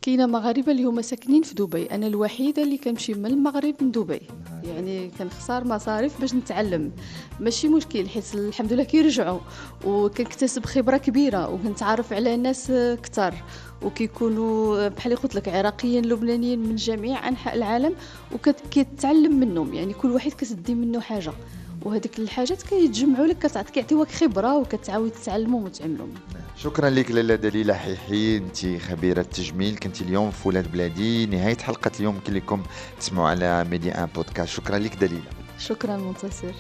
كاينة 0.10 0.26
مغاربة 0.26 0.72
اللي 0.72 0.84
هما 0.84 1.02
ساكنين 1.02 1.44
في 1.44 1.56
دبي. 1.56 1.86
أنا 1.86 2.08
الوحيدة 2.08 2.64
اللي 2.64 2.78
كنمشي 2.78 3.14
من 3.14 3.26
المغرب 3.26 3.76
من 3.82 3.92
دبي. 3.92 4.22
يعني 4.64 5.12
كنخسر 5.20 5.68
مصاريف 5.68 6.22
باش 6.22 6.34
نتعلم. 6.34 6.92
ماشي 7.40 7.68
مشكل 7.68 8.10
حيت 8.10 8.36
الحمد 8.36 8.74
لله 8.74 8.84
كيرجعوا 8.84 9.40
وكنكتسب 9.86 10.66
خبرة 10.66 10.98
كبيرة 10.98 11.50
وكنتعرف 11.50 12.14
على 12.14 12.38
ناس 12.38 12.72
كثار 13.04 13.34
وكيكونوا 13.82 14.88
بحال 14.88 15.16
قلت 15.16 15.36
لك 15.36 15.48
عراقيين 15.48 16.06
لبنانيين 16.06 16.60
من 16.60 16.76
جميع 16.76 17.28
أنحاء 17.28 17.56
العالم 17.56 17.96
وكتعلم 18.34 19.40
منهم. 19.40 19.74
يعني 19.74 19.94
كل 19.94 20.12
واحد 20.12 20.32
كتدي 20.32 20.76
منه 20.76 21.00
حاجة. 21.00 21.32
وهذيك 21.86 22.20
الحاجات 22.20 22.62
كيتجمعوا 22.62 23.26
لك 23.26 23.38
كتعطيك 23.38 23.74
كيعطيوك 23.74 24.10
خبرة 24.10 24.58
وكتعاود 24.58 25.12
تتعلموا 25.12 25.66
وتعملوا 25.66 26.08
شكرا 26.58 26.90
لك 26.90 27.12
لاله 27.12 27.36
دليله 27.36 27.74
حيحي 27.74 28.38
انت 28.38 28.82
خبيرة 28.82 29.22
التجميل 29.22 29.78
كنت 29.78 30.02
اليوم 30.02 30.32
في 30.32 30.48
ولاد 30.48 30.72
بلادي. 30.72 31.26
نهاية 31.26 31.58
حلقة 31.58 31.92
اليوم 32.00 32.20
كلكم 32.28 32.64
تسمعوا 33.00 33.30
على 33.30 33.64
ميديا 33.64 34.04
إن 34.04 34.10
بودكاست. 34.16 34.50
شكرا 34.50 34.80
لك 34.80 34.96
دليله 34.96 35.30
شكرا 35.60 35.98
منتصر. 35.98 36.54